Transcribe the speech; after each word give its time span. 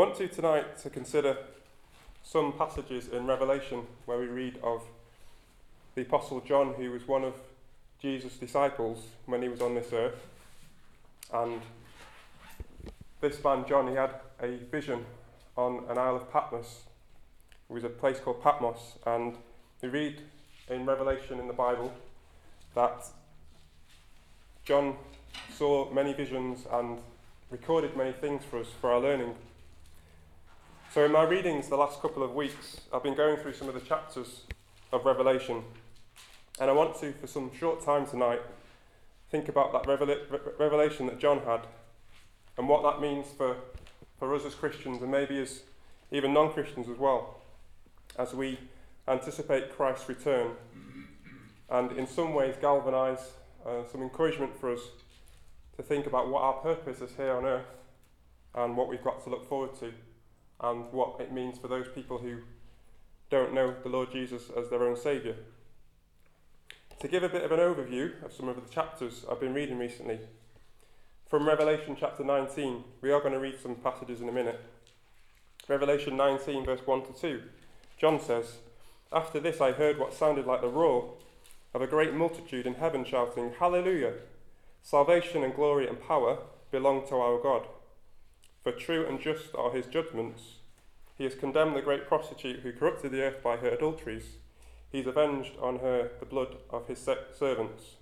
want 0.00 0.16
to 0.16 0.26
tonight 0.28 0.78
to 0.78 0.88
consider 0.88 1.36
some 2.22 2.54
passages 2.54 3.08
in 3.08 3.26
Revelation 3.26 3.82
where 4.06 4.18
we 4.18 4.24
read 4.24 4.58
of 4.62 4.82
the 5.94 6.00
Apostle 6.00 6.40
John, 6.40 6.72
who 6.72 6.90
was 6.90 7.06
one 7.06 7.22
of 7.22 7.34
Jesus' 8.00 8.38
disciples 8.38 9.08
when 9.26 9.42
he 9.42 9.48
was 9.50 9.60
on 9.60 9.74
this 9.74 9.92
earth. 9.92 10.26
And 11.34 11.60
this 13.20 13.44
man, 13.44 13.66
John, 13.68 13.88
he 13.88 13.94
had 13.94 14.14
a 14.40 14.56
vision 14.70 15.04
on 15.54 15.84
an 15.90 15.98
Isle 15.98 16.16
of 16.16 16.32
Patmos. 16.32 16.84
It 17.68 17.72
was 17.74 17.84
a 17.84 17.90
place 17.90 18.18
called 18.20 18.42
Patmos, 18.42 18.96
and 19.04 19.34
we 19.82 19.90
read 19.90 20.22
in 20.70 20.86
Revelation 20.86 21.38
in 21.38 21.46
the 21.46 21.52
Bible 21.52 21.92
that 22.74 23.04
John 24.64 24.96
saw 25.54 25.92
many 25.92 26.14
visions 26.14 26.64
and 26.72 27.00
recorded 27.50 27.98
many 27.98 28.12
things 28.12 28.42
for 28.46 28.60
us 28.60 28.68
for 28.80 28.92
our 28.92 29.00
learning. 29.00 29.34
So, 30.92 31.04
in 31.04 31.12
my 31.12 31.22
readings 31.22 31.68
the 31.68 31.76
last 31.76 32.02
couple 32.02 32.24
of 32.24 32.34
weeks, 32.34 32.80
I've 32.92 33.04
been 33.04 33.14
going 33.14 33.36
through 33.36 33.52
some 33.52 33.68
of 33.68 33.74
the 33.74 33.80
chapters 33.80 34.40
of 34.92 35.04
Revelation, 35.04 35.62
and 36.60 36.68
I 36.68 36.72
want 36.72 36.98
to, 36.98 37.12
for 37.12 37.28
some 37.28 37.52
short 37.56 37.80
time 37.84 38.08
tonight, 38.08 38.40
think 39.30 39.48
about 39.48 39.72
that 39.72 39.84
revela- 39.84 40.58
revelation 40.58 41.06
that 41.06 41.20
John 41.20 41.42
had 41.46 41.60
and 42.58 42.68
what 42.68 42.82
that 42.82 43.00
means 43.00 43.28
for, 43.28 43.56
for 44.18 44.34
us 44.34 44.44
as 44.44 44.56
Christians 44.56 45.00
and 45.00 45.12
maybe 45.12 45.38
as 45.38 45.60
even 46.10 46.34
non 46.34 46.52
Christians 46.52 46.88
as 46.88 46.98
well, 46.98 47.40
as 48.18 48.34
we 48.34 48.58
anticipate 49.06 49.70
Christ's 49.76 50.08
return 50.08 50.56
and 51.68 51.92
in 51.92 52.08
some 52.08 52.34
ways 52.34 52.56
galvanise 52.60 53.34
uh, 53.64 53.84
some 53.92 54.02
encouragement 54.02 54.58
for 54.58 54.72
us 54.72 54.80
to 55.76 55.84
think 55.84 56.08
about 56.08 56.28
what 56.28 56.42
our 56.42 56.54
purpose 56.54 57.00
is 57.00 57.12
here 57.16 57.34
on 57.34 57.44
earth 57.44 57.78
and 58.56 58.76
what 58.76 58.88
we've 58.88 59.04
got 59.04 59.22
to 59.22 59.30
look 59.30 59.48
forward 59.48 59.70
to 59.78 59.92
and 60.62 60.92
what 60.92 61.20
it 61.20 61.32
means 61.32 61.58
for 61.58 61.68
those 61.68 61.88
people 61.94 62.18
who 62.18 62.38
don't 63.30 63.54
know 63.54 63.74
the 63.82 63.88
Lord 63.88 64.12
Jesus 64.12 64.50
as 64.56 64.68
their 64.68 64.82
own 64.82 64.96
Saviour. 64.96 65.34
To 67.00 67.08
give 67.08 67.22
a 67.22 67.28
bit 67.28 67.44
of 67.44 67.52
an 67.52 67.60
overview 67.60 68.22
of 68.24 68.32
some 68.32 68.48
of 68.48 68.56
the 68.56 68.72
chapters 68.72 69.24
I've 69.30 69.40
been 69.40 69.54
reading 69.54 69.78
recently, 69.78 70.18
from 71.28 71.46
Revelation 71.46 71.96
chapter 71.98 72.24
19, 72.24 72.82
we 73.00 73.12
are 73.12 73.20
going 73.20 73.32
to 73.32 73.38
read 73.38 73.60
some 73.62 73.76
passages 73.76 74.20
in 74.20 74.28
a 74.28 74.32
minute. 74.32 74.60
Revelation 75.68 76.16
19, 76.16 76.64
verse 76.64 76.80
1 76.84 77.06
to 77.06 77.12
2, 77.12 77.42
John 77.98 78.20
says, 78.20 78.56
After 79.12 79.38
this 79.38 79.60
I 79.60 79.72
heard 79.72 79.98
what 79.98 80.12
sounded 80.12 80.44
like 80.44 80.60
the 80.60 80.68
roar 80.68 81.14
of 81.72 81.82
a 81.82 81.86
great 81.86 82.14
multitude 82.14 82.66
in 82.66 82.74
heaven 82.74 83.04
shouting, 83.04 83.52
Hallelujah! 83.58 84.14
Salvation 84.82 85.44
and 85.44 85.54
glory 85.54 85.86
and 85.86 86.02
power 86.02 86.38
belong 86.72 87.06
to 87.08 87.14
our 87.16 87.40
God. 87.40 87.66
For 88.62 88.72
true 88.72 89.06
and 89.06 89.20
just 89.20 89.54
are 89.54 89.72
his 89.72 89.86
judgments. 89.86 90.56
He 91.16 91.24
has 91.24 91.34
condemned 91.34 91.76
the 91.76 91.82
great 91.82 92.06
prostitute 92.06 92.60
who 92.60 92.72
corrupted 92.72 93.12
the 93.12 93.22
earth 93.22 93.42
by 93.42 93.56
her 93.56 93.68
adulteries. 93.68 94.36
He's 94.90 95.06
avenged 95.06 95.52
on 95.60 95.78
her 95.78 96.10
the 96.18 96.26
blood 96.26 96.56
of 96.70 96.86
his 96.86 96.98
servants. 96.98 97.96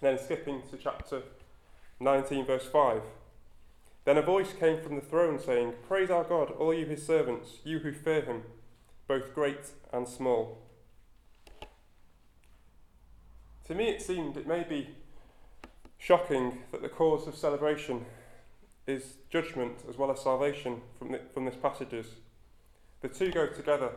And 0.00 0.02
then 0.02 0.18
skipping 0.18 0.62
to 0.70 0.76
chapter 0.76 1.22
19, 2.00 2.46
verse 2.46 2.66
5. 2.66 3.02
Then 4.04 4.18
a 4.18 4.22
voice 4.22 4.52
came 4.52 4.80
from 4.80 4.94
the 4.94 5.00
throne 5.00 5.38
saying, 5.38 5.74
Praise 5.86 6.10
our 6.10 6.24
God, 6.24 6.52
all 6.52 6.72
you 6.72 6.86
his 6.86 7.04
servants, 7.04 7.58
you 7.64 7.80
who 7.80 7.92
fear 7.92 8.22
him, 8.22 8.42
both 9.08 9.34
great 9.34 9.70
and 9.92 10.06
small. 10.06 10.58
To 13.66 13.74
me, 13.74 13.88
it 13.88 14.00
seemed 14.00 14.36
it 14.36 14.46
may 14.46 14.62
be 14.62 14.90
shocking 15.98 16.58
that 16.70 16.82
the 16.82 16.88
cause 16.88 17.26
of 17.26 17.34
celebration 17.34 18.06
is 18.86 19.14
judgment 19.30 19.78
as 19.88 19.96
well 19.98 20.10
as 20.10 20.20
salvation 20.20 20.80
from, 20.98 21.12
the, 21.12 21.20
from 21.34 21.44
this 21.44 21.56
passages. 21.56 22.06
The 23.00 23.08
two 23.08 23.30
go 23.30 23.46
together. 23.46 23.90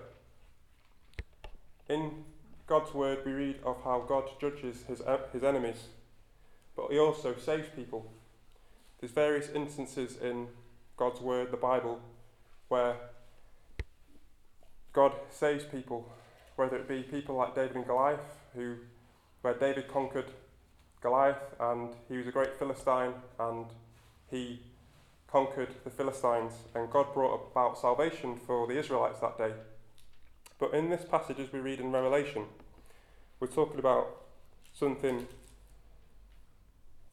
In 1.88 2.24
God's 2.68 2.94
word, 2.94 3.20
we 3.26 3.32
read 3.32 3.60
of 3.66 3.78
how 3.84 4.04
God 4.08 4.30
judges 4.40 4.84
his, 4.88 5.02
uh, 5.02 5.20
his 5.34 5.44
enemies, 5.44 5.86
but 6.76 6.92
he 6.92 7.00
also 7.00 7.36
saves 7.36 7.68
people. 7.76 8.12
There's 9.00 9.12
various 9.12 9.50
instances 9.50 10.18
in 10.18 10.48
God's 10.98 11.22
word, 11.22 11.52
the 11.52 11.58
Bible, 11.58 12.00
where 12.68 12.96
God 14.94 15.14
saves 15.30 15.64
people, 15.64 16.12
whether 16.56 16.76
it 16.78 16.88
be 16.88 17.04
people 17.04 17.36
like 17.36 17.56
David 17.56 17.76
and 17.76 17.88
Goliath, 17.88 18.20
who 18.54 18.76
where 19.42 19.54
David 19.54 19.88
conquered 19.88 20.32
Goliath 21.02 21.56
and 21.60 21.94
he 22.10 22.18
was 22.18 22.28
a 22.28 22.32
great 22.32 22.56
Philistine 22.58 23.14
and 23.40 23.68
he 24.30 24.60
conquered 25.32 25.70
the 25.84 25.90
Philistines 25.90 26.54
and 26.74 26.90
God 26.90 27.14
brought 27.14 27.52
about 27.52 27.78
salvation 27.78 28.36
for 28.36 28.66
the 28.68 28.78
Israelites 28.78 29.20
that 29.20 29.38
day. 29.38 29.54
But 30.58 30.74
in 30.74 30.90
this 30.90 31.06
passage, 31.06 31.40
as 31.40 31.52
we 31.54 31.60
read 31.60 31.80
in 31.80 31.92
Revelation, 31.92 32.46
we're 33.40 33.48
talking 33.48 33.80
about 33.80 34.08
something 34.74 35.28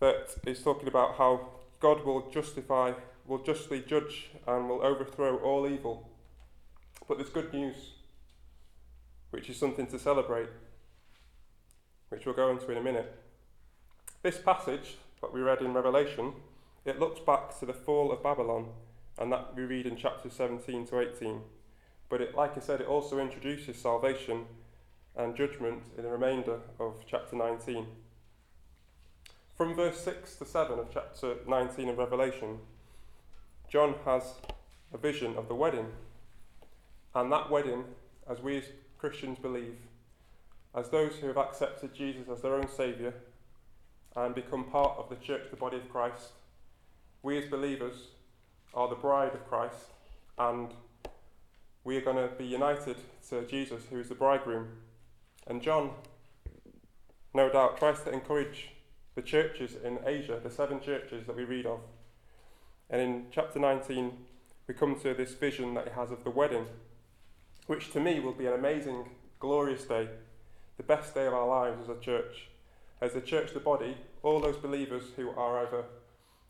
that 0.00 0.34
is 0.46 0.62
talking 0.62 0.88
about 0.88 1.16
how 1.16 1.48
God 1.80 2.04
will 2.04 2.30
justify, 2.30 2.92
will 3.26 3.38
justly 3.38 3.80
judge, 3.86 4.30
and 4.46 4.68
will 4.68 4.82
overthrow 4.82 5.36
all 5.38 5.68
evil. 5.68 6.08
But 7.06 7.18
there's 7.18 7.30
good 7.30 7.52
news, 7.52 7.92
which 9.30 9.48
is 9.48 9.56
something 9.56 9.86
to 9.88 9.98
celebrate 9.98 10.48
which 12.08 12.24
we'll 12.24 12.34
go 12.34 12.50
into 12.50 12.70
in 12.70 12.78
a 12.78 12.82
minute. 12.82 13.14
This 14.22 14.38
passage 14.38 14.96
that 15.20 15.32
we 15.32 15.40
read 15.40 15.60
in 15.60 15.72
Revelation, 15.72 16.32
it 16.86 17.00
looks 17.00 17.20
back 17.20 17.58
to 17.58 17.66
the 17.66 17.72
fall 17.72 18.12
of 18.12 18.22
Babylon, 18.22 18.68
and 19.18 19.32
that 19.32 19.54
we 19.56 19.64
read 19.64 19.86
in 19.86 19.96
chapters 19.96 20.34
17 20.34 20.86
to 20.88 21.00
18. 21.00 21.40
But 22.08 22.20
it, 22.20 22.34
like 22.34 22.56
I 22.56 22.60
said, 22.60 22.80
it 22.80 22.86
also 22.86 23.18
introduces 23.18 23.76
salvation 23.76 24.44
and 25.16 25.34
judgment 25.34 25.82
in 25.96 26.04
the 26.04 26.10
remainder 26.10 26.60
of 26.78 27.04
chapter 27.06 27.34
19. 27.34 27.86
From 29.56 29.74
verse 29.74 29.98
6 30.00 30.36
to 30.36 30.44
7 30.44 30.78
of 30.78 30.88
chapter 30.92 31.36
19 31.48 31.88
of 31.88 31.98
Revelation, 31.98 32.58
John 33.68 33.94
has 34.04 34.34
a 34.92 34.98
vision 34.98 35.34
of 35.36 35.48
the 35.48 35.54
wedding. 35.54 35.86
And 37.14 37.32
that 37.32 37.50
wedding, 37.50 37.84
as 38.28 38.40
we 38.40 38.58
as 38.58 38.64
Christians 38.98 39.38
believe, 39.38 39.78
as 40.74 40.90
those 40.90 41.14
who 41.14 41.28
have 41.28 41.38
accepted 41.38 41.94
Jesus 41.94 42.28
as 42.28 42.42
their 42.42 42.54
own 42.54 42.68
Saviour 42.68 43.14
and 44.14 44.34
become 44.34 44.64
part 44.64 44.98
of 44.98 45.08
the 45.08 45.16
church, 45.16 45.44
the 45.50 45.56
body 45.56 45.78
of 45.78 45.88
Christ, 45.88 46.32
we 47.22 47.38
as 47.38 47.46
believers 47.46 48.08
are 48.74 48.88
the 48.88 48.94
bride 48.94 49.34
of 49.34 49.46
Christ 49.48 49.86
and 50.38 50.68
we 51.84 51.96
are 51.96 52.00
going 52.00 52.16
to 52.16 52.34
be 52.34 52.44
united 52.44 52.96
to 53.28 53.46
Jesus, 53.46 53.84
who 53.90 54.00
is 54.00 54.08
the 54.08 54.14
bridegroom. 54.14 54.68
And 55.46 55.62
John, 55.62 55.90
no 57.32 57.48
doubt, 57.48 57.78
tries 57.78 58.00
to 58.02 58.12
encourage 58.12 58.70
the 59.14 59.22
churches 59.22 59.76
in 59.82 59.98
Asia, 60.04 60.40
the 60.42 60.50
seven 60.50 60.80
churches 60.80 61.26
that 61.26 61.36
we 61.36 61.44
read 61.44 61.64
of. 61.64 61.80
And 62.90 63.00
in 63.00 63.26
chapter 63.30 63.58
19, 63.58 64.12
we 64.66 64.74
come 64.74 64.98
to 65.00 65.14
this 65.14 65.34
vision 65.34 65.74
that 65.74 65.88
he 65.88 65.94
has 65.94 66.10
of 66.10 66.24
the 66.24 66.30
wedding, 66.30 66.66
which 67.66 67.92
to 67.92 68.00
me 68.00 68.20
will 68.20 68.32
be 68.32 68.46
an 68.46 68.52
amazing, 68.52 69.10
glorious 69.38 69.84
day 69.84 70.08
the 70.76 70.82
best 70.82 71.14
day 71.14 71.26
of 71.26 71.34
our 71.34 71.46
lives 71.46 71.80
as 71.82 71.88
a 71.88 72.00
church. 72.00 72.48
As 73.00 73.12
the 73.12 73.20
church, 73.20 73.52
the 73.52 73.60
body, 73.60 73.96
all 74.22 74.40
those 74.40 74.56
believers 74.56 75.04
who 75.16 75.30
are 75.30 75.66
either 75.66 75.84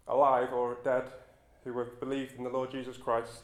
alive 0.09 0.53
or 0.53 0.79
dead, 0.85 1.05
who 1.65 1.77
have 1.79 1.99
believed 2.01 2.37
in 2.37 2.45
the 2.45 2.51
Lord 2.51 2.71
Jesus 2.71 2.97
Christ, 2.97 3.43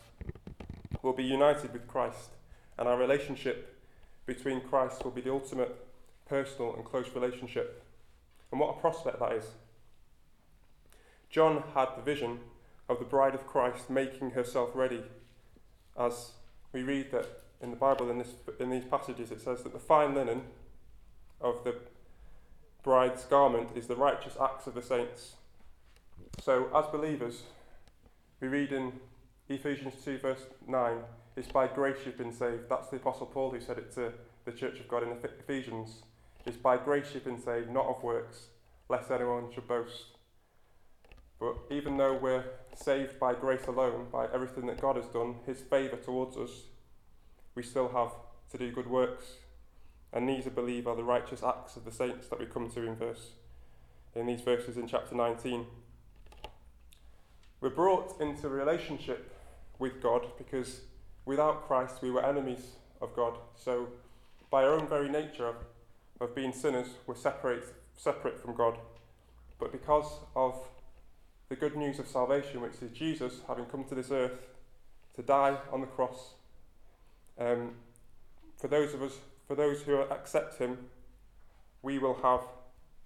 will 1.03 1.13
be 1.13 1.25
united 1.25 1.73
with 1.73 1.89
Christ, 1.89 2.31
and 2.79 2.87
our 2.87 2.97
relationship 2.97 3.81
between 4.27 4.61
Christ 4.61 5.05
will 5.05 5.11
be 5.11 5.21
the 5.21 5.33
ultimate 5.33 5.75
personal 6.29 6.75
and 6.75 6.85
close 6.85 7.09
relationship. 7.15 7.85
And 8.51 8.61
what 8.61 8.77
a 8.77 8.81
prospect 8.81 9.19
that 9.19 9.33
is. 9.33 9.47
John 11.31 11.65
had 11.75 11.89
the 11.97 12.03
vision 12.03 12.41
of 12.89 12.99
the 12.99 13.05
bride 13.05 13.35
of 13.35 13.47
Christ 13.47 13.91
making 13.91 14.33
herself 14.33 14.71
ready. 14.75 15.03
As 15.99 16.33
we 16.73 16.83
read 16.83 17.11
that 17.13 17.27
in 17.61 17.71
the 17.71 17.77
Bible, 17.77 18.11
in, 18.11 18.19
this, 18.19 18.35
in 18.61 18.71
these 18.71 18.85
passages, 18.85 19.31
it 19.31 19.41
says 19.41 19.63
that 19.63 19.73
the 19.73 19.79
fine 19.79 20.15
linen 20.15 20.43
of 21.41 21.65
the 21.65 21.75
bride's 22.83 23.25
garment 23.25 23.71
is 23.75 23.87
the 23.87 23.97
righteous 23.97 24.37
acts 24.41 24.67
of 24.67 24.75
the 24.75 24.83
saints. 24.83 25.35
So, 26.41 26.69
as 26.75 26.87
believers, 26.87 27.43
we 28.41 28.49
read 28.49 28.73
in 28.73 28.93
Ephesians 29.49 29.95
2, 30.05 30.19
verse 30.19 30.41
9, 30.67 30.97
it's 31.37 31.49
by 31.49 31.67
grace 31.69 31.99
you've 32.05 32.19
been 32.19 32.33
saved. 32.33 32.69
That's 32.69 32.89
the 32.89 32.97
Apostle 32.97 33.27
Paul 33.27 33.51
who 33.51 33.61
said 33.61 33.79
it 33.79 33.93
to 33.93 34.13
the 34.45 34.53
church 34.53 34.81
of 34.81 34.89
God 34.89 35.03
in 35.03 35.17
Ephesians. 35.39 36.03
It's 36.45 36.57
by 36.57 36.77
grace 36.77 37.07
you've 37.15 37.25
been 37.25 37.41
saved, 37.41 37.71
not 37.71 37.87
of 37.87 38.03
works, 38.03 38.47
lest 38.89 39.11
anyone 39.11 39.53
should 39.55 39.69
boast. 39.69 40.19
But 41.39 41.57
even 41.71 41.97
though 41.97 42.17
we're 42.17 42.45
saved 42.75 43.21
by 43.21 43.35
grace 43.35 43.67
alone, 43.67 44.07
by 44.11 44.27
everything 44.33 44.67
that 44.67 44.81
God 44.81 44.97
has 44.97 45.07
done, 45.07 45.37
His 45.47 45.61
favour 45.61 45.97
towards 45.97 46.37
us, 46.37 46.51
we 47.55 47.63
still 47.63 47.89
have 47.89 48.13
to 48.51 48.59
do 48.59 48.73
good 48.73 48.89
works 48.89 49.37
and 50.13 50.29
these, 50.29 50.47
I 50.47 50.51
believe, 50.51 50.87
are 50.87 50.97
the 50.97 51.05
righteous 51.05 51.43
acts 51.43 51.77
of 51.77 51.85
the 51.85 51.93
saints 51.93 52.29
that 52.29 52.39
we 52.39 52.47
come 52.47 52.69
to 52.71 52.87
in 52.87 52.97
verse 52.97 53.31
in 54.15 54.27
these 54.27 54.43
verses 54.43 54.77
in 54.77 54.87
chapter 54.87 55.15
19. 55.15 55.65
We're 57.63 57.71
brought 57.71 58.21
into 58.21 58.49
relationship 58.49 59.33
with 59.79 60.03
God 60.03 60.27
because 60.37 60.81
without 61.25 61.69
Christ 61.69 62.03
we 62.03 62.11
were 62.11 62.27
enemies 62.27 62.73
of 63.01 63.15
God. 63.15 63.39
So, 63.55 63.87
by 64.51 64.65
our 64.65 64.75
own 64.75 64.89
very 64.89 65.09
nature 65.09 65.55
of, 66.21 66.35
being 66.35 66.53
sinners, 66.53 66.89
we're 67.07 67.15
separate, 67.15 67.65
separate 67.97 68.41
from 68.41 68.57
God. 68.57 68.79
But 69.61 69.71
because 69.71 70.07
of 70.35 70.57
the 71.49 71.57
good 71.57 71.77
news 71.77 72.01
of 72.01 72.09
salvation, 72.09 72.61
which 72.61 72.83
is 72.83 72.91
Jesus 72.91 73.41
having 73.47 73.67
come 73.67 73.85
to 73.85 73.95
this 73.95 74.11
earth 74.11 74.49
to 75.15 75.23
die 75.23 75.57
on 75.73 75.81
the 75.81 75.87
cross, 75.87 76.35
um, 77.39 77.75
for 78.57 78.67
those 78.67 78.93
of 78.93 79.03
us, 79.03 79.15
for 79.47 79.55
those 79.55 79.83
who 79.83 80.01
accept 80.01 80.59
Him, 80.59 80.79
we 81.81 82.01
will 82.01 82.19
have 82.23 82.41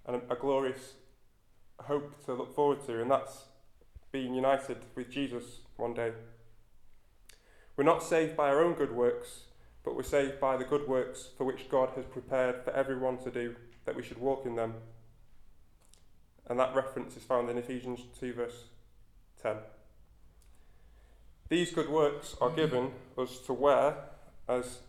an, 0.07 0.21
a 0.31 0.35
glorious 0.35 0.93
hope 1.81 2.25
to 2.25 2.33
look 2.33 2.55
forward 2.55 2.83
to, 2.87 3.01
and 3.01 3.11
that's 3.11 3.43
being 4.17 4.33
united 4.33 4.77
with 4.95 5.11
Jesus 5.11 5.59
one 5.75 5.93
day. 5.93 6.11
We're 7.75 7.83
not 7.83 8.01
saved 8.01 8.35
by 8.35 8.49
our 8.49 8.63
own 8.63 8.73
good 8.73 8.91
works, 8.91 9.41
but 9.83 9.95
we're 9.95 10.01
saved 10.01 10.39
by 10.39 10.57
the 10.57 10.63
good 10.63 10.87
works 10.87 11.29
for 11.37 11.43
which 11.43 11.69
God 11.69 11.89
has 11.95 12.03
prepared 12.05 12.63
for 12.63 12.71
everyone 12.71 13.19
to 13.19 13.29
do, 13.29 13.55
that 13.85 13.95
we 13.95 14.01
should 14.01 14.17
walk 14.17 14.47
in 14.47 14.55
them. 14.55 14.73
And 16.49 16.59
that 16.59 16.73
reference 16.73 17.15
is 17.15 17.21
found 17.21 17.47
in 17.51 17.59
Ephesians 17.59 17.99
2, 18.19 18.33
verse 18.33 18.63
10. 19.43 19.57
These 21.49 21.71
good 21.71 21.89
works 21.89 22.35
are 22.41 22.49
given 22.49 22.93
us 23.19 23.37
to 23.45 23.53
wear 23.53 23.97
as 24.49 24.79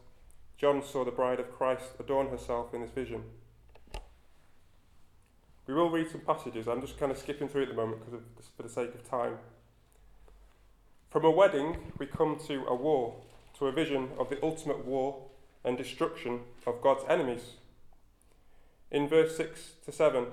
John 0.56 0.82
saw 0.82 1.04
the 1.04 1.10
bride 1.10 1.38
of 1.38 1.52
Christ 1.52 1.90
adorn 2.00 2.30
herself 2.30 2.72
in 2.72 2.80
his 2.80 2.92
vision. 2.92 3.24
We 5.68 5.74
will 5.74 5.90
read 5.90 6.10
some 6.10 6.22
passages. 6.22 6.66
I'm 6.66 6.80
just 6.80 6.98
kind 6.98 7.12
of 7.12 7.18
skipping 7.18 7.46
through 7.46 7.64
at 7.64 7.68
the 7.68 7.74
moment 7.74 8.00
because 8.00 8.14
of, 8.14 8.22
for 8.56 8.62
the 8.62 8.70
sake 8.70 8.94
of 8.94 9.08
time. 9.08 9.34
From 11.10 11.26
a 11.26 11.30
wedding, 11.30 11.76
we 11.98 12.06
come 12.06 12.38
to 12.46 12.64
a 12.66 12.74
war, 12.74 13.16
to 13.58 13.66
a 13.66 13.72
vision 13.72 14.08
of 14.18 14.30
the 14.30 14.42
ultimate 14.42 14.86
war 14.86 15.26
and 15.62 15.76
destruction 15.76 16.40
of 16.66 16.80
God's 16.80 17.04
enemies. 17.06 17.56
In 18.90 19.08
verse 19.08 19.36
6 19.36 19.72
to 19.84 19.92
7 19.92 20.28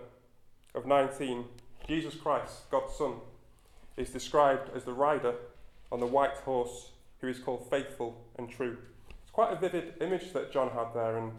of 0.74 0.86
19, 0.86 1.44
Jesus 1.86 2.16
Christ, 2.16 2.72
God's 2.72 2.96
Son, 2.96 3.16
is 3.98 4.12
described 4.12 4.70
as 4.74 4.86
the 4.86 4.94
rider 4.94 5.36
on 5.92 6.00
the 6.00 6.06
white 6.06 6.38
horse 6.46 6.92
who 7.20 7.28
is 7.28 7.40
called 7.40 7.70
faithful 7.70 8.24
and 8.38 8.50
true. 8.50 8.78
It's 9.22 9.32
quite 9.32 9.52
a 9.52 9.60
vivid 9.60 9.96
image 10.00 10.32
that 10.32 10.54
John 10.54 10.70
had 10.70 10.94
there, 10.94 11.18
and 11.18 11.34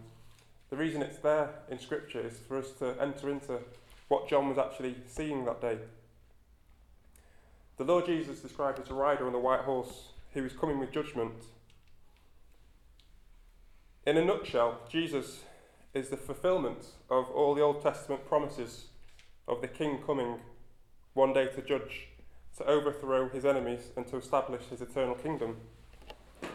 the 0.69 0.77
reason 0.77 1.01
it's 1.01 1.19
there 1.19 1.49
in 1.71 1.79
Scripture 1.79 2.21
is 2.21 2.39
for 2.47 2.59
us 2.59 2.73
to 2.79 2.95
enter 3.01 3.31
into 3.31 3.59
what 4.09 4.29
John 4.29 4.49
was 4.49 4.59
actually 4.59 4.97
seeing 5.07 5.45
that 5.45 5.61
day. 5.61 5.79
The 7.77 7.85
Lord 7.85 8.07
Jesus 8.07 8.41
described 8.41 8.79
as 8.79 8.91
a 8.91 8.95
rider 8.95 9.27
on 9.27 9.33
the 9.33 9.39
white 9.39 9.61
horse 9.61 10.09
who 10.33 10.45
is 10.45 10.53
coming 10.53 10.79
with 10.79 10.93
judgment. 10.93 11.45
In 14.07 14.17
a 14.17 14.25
nutshell, 14.25 14.81
Jesus 14.89 15.41
is 15.93 16.09
the 16.09 16.17
fulfillment 16.17 16.87
of 17.11 17.29
all 17.31 17.55
the 17.55 17.63
Old 17.63 17.83
Testament 17.83 18.27
promises 18.27 18.85
of 19.49 19.61
the 19.61 19.69
King 19.69 19.99
coming 20.07 20.41
one 21.15 21.33
day 21.33 21.49
to 21.49 21.63
judge, 21.63 22.09
to 22.59 22.67
overthrow 22.67 23.29
his 23.29 23.45
enemies, 23.45 23.91
and 23.97 24.07
to 24.07 24.17
establish 24.17 24.63
his 24.71 24.81
eternal 24.81 25.15
kingdom. 25.15 25.57
If 26.43 26.51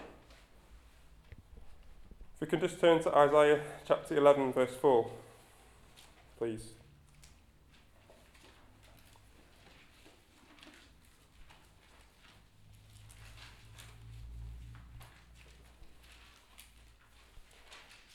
we 2.39 2.47
can 2.47 2.59
just 2.59 2.79
turn 2.79 3.01
to 3.03 3.15
Isaiah 3.15 3.61
chapter 3.87 4.15
11, 4.15 4.53
verse 4.53 4.75
4, 4.79 5.09
please. 6.37 6.80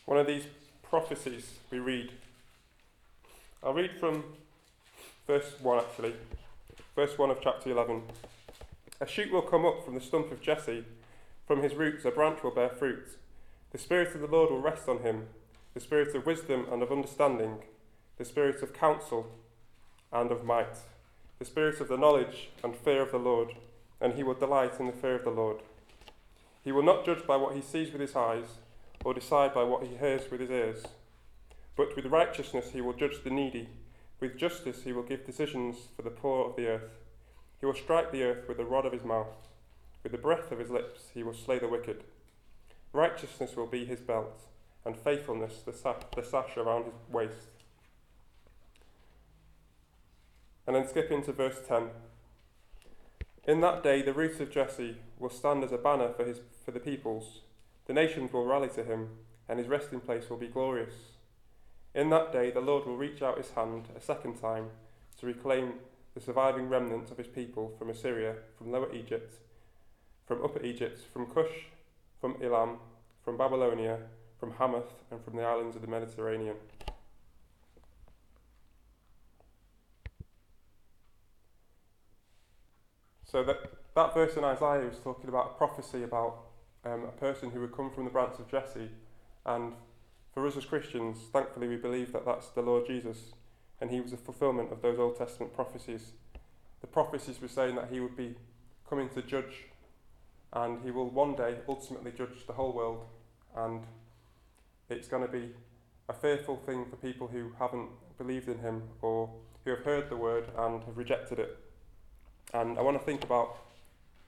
One 0.07 0.19
of 0.19 0.27
these 0.29 0.45
prophecies 0.85 1.55
we 1.69 1.81
read. 1.81 2.13
I'll 3.61 3.75
read 3.75 3.91
from 3.99 4.23
verse 5.27 5.57
1 5.61 5.79
actually, 5.81 6.15
verse 6.95 7.19
1 7.19 7.29
of 7.31 7.41
chapter 7.43 7.73
11. 7.73 8.03
A 9.01 9.07
shoot 9.07 9.33
will 9.33 9.43
come 9.43 9.67
up 9.67 9.85
from 9.85 9.95
the 9.95 10.01
stump 10.01 10.31
of 10.31 10.41
Jesse, 10.41 10.85
from 11.49 11.61
his 11.61 11.75
roots 11.75 12.05
a 12.05 12.13
branch 12.13 12.45
will 12.45 12.53
bear 12.53 12.69
fruit. 12.69 13.19
The 13.73 13.79
Spirit 13.79 14.15
of 14.15 14.21
the 14.21 14.29
Lord 14.29 14.53
will 14.53 14.61
rest 14.61 14.89
on 14.89 15.01
him, 15.01 15.27
the 15.75 15.81
Spirit 15.81 16.15
of 16.15 16.25
wisdom 16.25 16.67
and 16.71 16.85
of 16.85 16.93
understanding, 16.93 17.59
the 18.17 18.25
Spirit 18.25 18.63
of 18.63 18.73
counsel 18.73 19.27
and 20.13 20.31
of 20.31 20.45
might, 20.45 20.79
the 21.41 21.45
Spirit 21.45 21.81
of 21.81 21.89
the 21.89 21.99
knowledge 21.99 22.51
and 22.63 22.77
fear 22.77 23.03
of 23.03 23.11
the 23.11 23.19
Lord, 23.19 23.57
and 24.01 24.15
he 24.15 24.23
will 24.23 24.35
delight 24.35 24.79
in 24.79 24.87
the 24.87 24.93
fear 24.93 25.17
of 25.17 25.25
the 25.25 25.31
Lord. 25.31 25.63
He 26.63 26.71
will 26.71 26.85
not 26.85 27.05
judge 27.05 27.27
by 27.27 27.37
what 27.37 27.57
he 27.57 27.61
sees 27.61 27.91
with 27.91 28.01
his 28.01 28.15
eyes 28.15 28.59
or 29.07 29.15
decide 29.15 29.55
by 29.55 29.63
what 29.63 29.87
he 29.87 29.97
hears 29.99 30.29
with 30.33 30.41
his 30.41 30.51
ears. 30.51 30.83
But 31.77 31.95
with 31.95 32.07
righteousness 32.07 32.73
he 32.73 32.81
will 32.81 32.93
judge 32.93 33.23
the 33.23 33.31
needy, 33.31 33.69
with 34.19 34.37
justice 34.37 34.83
he 34.83 34.93
will 34.93 35.05
give 35.05 35.25
decisions 35.25 35.77
for 35.95 36.03
the 36.03 36.11
poor 36.11 36.45
of 36.45 36.57
the 36.57 36.67
earth. 36.67 36.91
He 37.61 37.67
will 37.67 37.75
strike 37.75 38.11
the 38.11 38.25
earth 38.25 38.49
with 38.49 38.57
the 38.57 38.65
rod 38.65 38.85
of 38.85 38.93
his 38.93 39.05
mouth, 39.05 39.47
with 40.03 40.11
the 40.11 40.19
breath 40.19 40.51
of 40.51 40.59
his 40.59 40.71
lips 40.71 41.11
he 41.15 41.23
will 41.23 41.35
slay 41.35 41.61
the 41.61 41.69
wicked. 41.69 42.03
Righteousness 42.93 43.55
will 43.55 43.69
be 43.69 43.85
his 43.85 44.01
belt, 44.01 44.41
and 44.85 44.97
faithfulness 44.97 45.61
the, 45.65 45.73
sa- 45.73 45.95
the 46.17 46.25
sash 46.25 46.57
around 46.57 46.87
his 46.87 46.95
waist. 47.09 47.63
And 50.67 50.75
then 50.75 50.89
skip 50.89 51.13
into 51.13 51.31
verse 51.31 51.61
10. 51.69 51.91
In 53.47 53.61
that 53.61 53.85
day 53.85 54.03
the 54.03 54.13
root 54.13 54.41
of 54.41 54.51
Jesse 54.51 54.97
will 55.17 55.31
stand 55.31 55.63
as 55.63 55.71
a 55.71 55.79
banner 55.79 56.13
for, 56.13 56.25
his, 56.25 56.41
for 56.65 56.73
the 56.73 56.81
peoples. 56.81 57.43
The 57.87 57.93
nations 57.93 58.33
will 58.33 58.45
rally 58.45 58.69
to 58.71 58.85
him, 58.85 59.11
and 59.49 59.59
his 59.59 59.69
resting 59.69 60.01
place 60.01 60.29
will 60.29 60.37
be 60.37 60.49
glorious. 60.49 60.95
In 61.95 62.11
that 62.11 62.33
day, 62.33 62.51
the 62.51 62.61
Lord 62.61 62.85
will 62.85 62.97
reach 62.97 63.23
out 63.23 63.39
his 63.39 63.51
hand 63.53 63.89
a 63.97 64.01
second 64.01 64.41
time 64.41 64.71
to 65.19 65.27
reclaim 65.27 65.75
the 66.15 66.21
surviving 66.21 66.69
remnant 66.69 67.11
of 67.11 67.19
his 67.19 67.27
people 67.27 67.75
from 67.79 67.91
Assyria, 67.91 68.35
from 68.59 68.73
Lower 68.73 68.93
Egypt, 68.93 69.37
from 70.27 70.43
Upper 70.43 70.63
Egypt, 70.63 71.01
from 71.13 71.27
Cush, 71.27 71.69
from 72.21 72.37
Elam, 72.43 72.79
from 73.25 73.37
Babylonia, 73.37 73.99
from 74.39 74.53
Hamath, 74.53 75.03
and 75.11 75.23
from 75.23 75.37
the 75.37 75.43
islands 75.43 75.77
of 75.77 75.83
the 75.83 75.89
Mediterranean. 75.89 76.57
So 83.25 83.43
that, 83.45 83.57
that 83.95 84.15
verse 84.15 84.37
in 84.37 84.45
Isaiah 84.45 84.89
was 84.89 84.99
talking 84.99 85.29
about 85.29 85.53
a 85.55 85.59
prophecy 85.59 86.03
about 86.03 86.46
um, 86.87 87.05
a 87.05 87.21
person 87.21 87.51
who 87.51 87.61
would 87.61 87.75
come 87.75 87.91
from 87.91 88.05
the 88.05 88.11
branch 88.11 88.39
of 88.39 88.51
Jesse. 88.51 88.91
And 89.45 89.73
for 90.33 90.47
us 90.47 90.57
as 90.57 90.65
Christians, 90.65 91.19
thankfully, 91.33 91.69
we 91.69 91.77
believe 91.77 92.13
that 92.13 92.25
that's 92.25 92.49
the 92.49 92.63
Lord 92.63 92.87
Jesus, 92.87 93.33
and 93.81 93.91
he 93.91 94.01
was 94.01 94.13
a 94.13 94.17
fulfillment 94.17 94.73
of 94.73 94.83
those 94.83 94.99
Old 94.99 95.17
Testament 95.17 95.55
prophecies. 95.55 96.13
The 96.81 96.87
prophecies 96.87 97.41
were 97.41 97.49
saying 97.49 97.77
that 97.77 97.89
he 97.91 98.01
would 98.01 98.17
be 98.17 98.35
coming 98.89 99.09
to 99.11 99.23
judge, 99.23 99.65
and 100.53 100.83
he 100.85 100.91
will 100.91 101.11
one 101.11 101.35
day 101.35 101.57
ultimately 101.69 102.13
judge 102.13 102.47
the 102.47 102.53
whole 102.53 102.73
world, 102.73 103.05
and 103.57 103.83
it's 104.89 105.09
going 105.09 105.27
to 105.27 105.33
be 105.33 105.51
a 106.09 106.13
fearful 106.13 106.57
thing 106.57 106.85
for 106.89 106.97
people 106.97 107.27
who 107.27 107.53
haven't 107.59 107.89
believed 108.19 108.49
in 108.49 108.59
him 108.59 108.83
or 109.03 109.31
who 109.65 109.71
have 109.71 109.81
heard 109.81 110.09
the 110.09 110.17
word 110.17 110.49
and 110.57 110.85
have 110.85 110.97
rejected 110.97 111.39
it. 111.39 111.59
And 112.55 112.79
I 112.79 112.83
want 112.83 112.99
to 112.99 113.05
think 113.05 113.25
about 113.25 113.57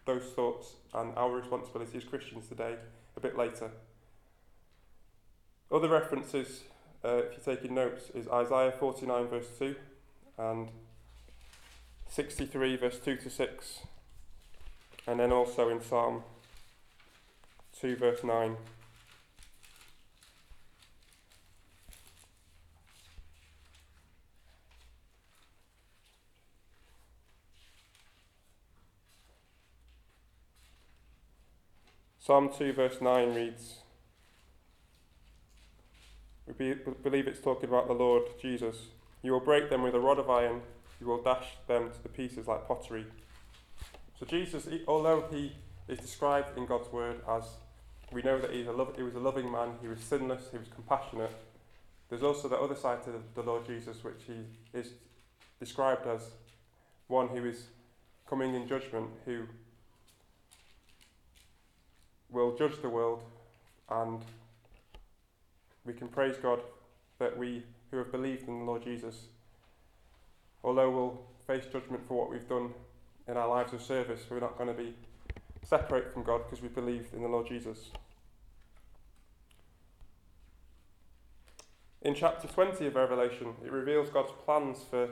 those 0.08 0.24
thoughts 0.34 0.72
and 0.94 1.12
our 1.16 1.30
responsibility 1.30 1.98
as 1.98 2.04
Christians 2.04 2.48
today 2.48 2.76
a 3.14 3.20
bit 3.20 3.36
later. 3.36 3.70
Other 5.70 5.88
references, 5.88 6.62
uh, 7.04 7.18
if 7.18 7.46
you're 7.46 7.56
taking 7.56 7.74
notes, 7.74 8.10
is 8.14 8.26
Isaiah 8.28 8.72
49 8.72 9.26
verse 9.28 9.46
2 9.58 9.76
and 10.38 10.70
63 12.08 12.76
verse 12.76 12.98
2 12.98 13.16
to 13.16 13.28
6, 13.28 13.80
and 15.06 15.20
then 15.20 15.30
also 15.30 15.68
in 15.68 15.82
Psalm 15.82 16.22
2 17.78 17.96
verse 17.96 18.24
9. 18.24 18.56
Psalm 32.28 32.50
2, 32.58 32.74
verse 32.74 33.00
9 33.00 33.34
reads 33.34 33.78
We 36.46 36.52
be, 36.52 36.74
believe 37.02 37.26
it's 37.26 37.40
talking 37.40 37.70
about 37.70 37.86
the 37.86 37.94
Lord 37.94 38.24
Jesus. 38.38 38.88
You 39.22 39.32
will 39.32 39.40
break 39.40 39.70
them 39.70 39.82
with 39.82 39.94
a 39.94 39.98
rod 39.98 40.18
of 40.18 40.28
iron, 40.28 40.60
you 41.00 41.06
will 41.06 41.22
dash 41.22 41.56
them 41.68 41.90
to 41.90 42.02
the 42.02 42.10
pieces 42.10 42.46
like 42.46 42.68
pottery. 42.68 43.06
So, 44.20 44.26
Jesus, 44.26 44.68
although 44.86 45.24
he 45.30 45.56
is 45.88 46.00
described 46.00 46.58
in 46.58 46.66
God's 46.66 46.92
word 46.92 47.22
as 47.26 47.44
we 48.12 48.20
know 48.20 48.38
that 48.38 48.52
he's 48.52 48.66
a 48.66 48.72
lo- 48.72 48.92
he 48.94 49.02
was 49.02 49.14
a 49.14 49.20
loving 49.20 49.50
man, 49.50 49.70
he 49.80 49.88
was 49.88 50.00
sinless, 50.00 50.50
he 50.52 50.58
was 50.58 50.68
compassionate, 50.68 51.34
there's 52.10 52.22
also 52.22 52.46
the 52.46 52.58
other 52.58 52.76
side 52.76 53.02
to 53.04 53.22
the 53.34 53.42
Lord 53.42 53.66
Jesus, 53.66 54.04
which 54.04 54.24
he 54.26 54.44
is 54.78 54.92
described 55.58 56.06
as 56.06 56.32
one 57.06 57.28
who 57.28 57.46
is 57.46 57.68
coming 58.28 58.54
in 58.54 58.68
judgment, 58.68 59.08
who 59.24 59.44
judge 62.58 62.80
the 62.82 62.88
world, 62.88 63.22
and 63.90 64.20
we 65.84 65.92
can 65.92 66.08
praise 66.08 66.36
God 66.36 66.60
that 67.18 67.36
we 67.36 67.62
who 67.90 67.98
have 67.98 68.12
believed 68.12 68.48
in 68.48 68.58
the 68.60 68.64
Lord 68.64 68.82
Jesus, 68.82 69.26
although 70.62 70.90
we'll 70.90 71.20
face 71.46 71.64
judgment 71.72 72.06
for 72.06 72.18
what 72.18 72.30
we've 72.30 72.48
done 72.48 72.74
in 73.26 73.36
our 73.36 73.48
lives 73.48 73.72
of 73.72 73.82
service, 73.82 74.22
we're 74.30 74.40
not 74.40 74.56
going 74.58 74.68
to 74.68 74.82
be 74.82 74.94
separate 75.64 76.12
from 76.12 76.22
God 76.22 76.42
because 76.44 76.62
we 76.62 76.68
believed 76.68 77.14
in 77.14 77.22
the 77.22 77.28
Lord 77.28 77.48
Jesus. 77.48 77.90
In 82.00 82.14
chapter 82.14 82.46
20 82.46 82.86
of 82.86 82.94
Revelation, 82.94 83.54
it 83.64 83.72
reveals 83.72 84.08
God's 84.08 84.32
plans 84.44 84.78
for 84.88 85.08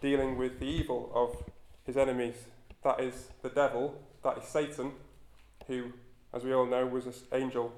dealing 0.00 0.38
with 0.38 0.60
the 0.60 0.66
evil 0.66 1.10
of 1.14 1.42
his 1.84 1.96
enemies. 1.96 2.36
That 2.84 3.00
is 3.00 3.28
the 3.42 3.48
devil, 3.48 4.00
that 4.22 4.38
is 4.38 4.44
Satan, 4.44 4.92
who, 5.66 5.92
as 6.32 6.44
we 6.44 6.52
all 6.52 6.66
know, 6.66 6.86
was 6.86 7.06
an 7.06 7.14
angel 7.32 7.72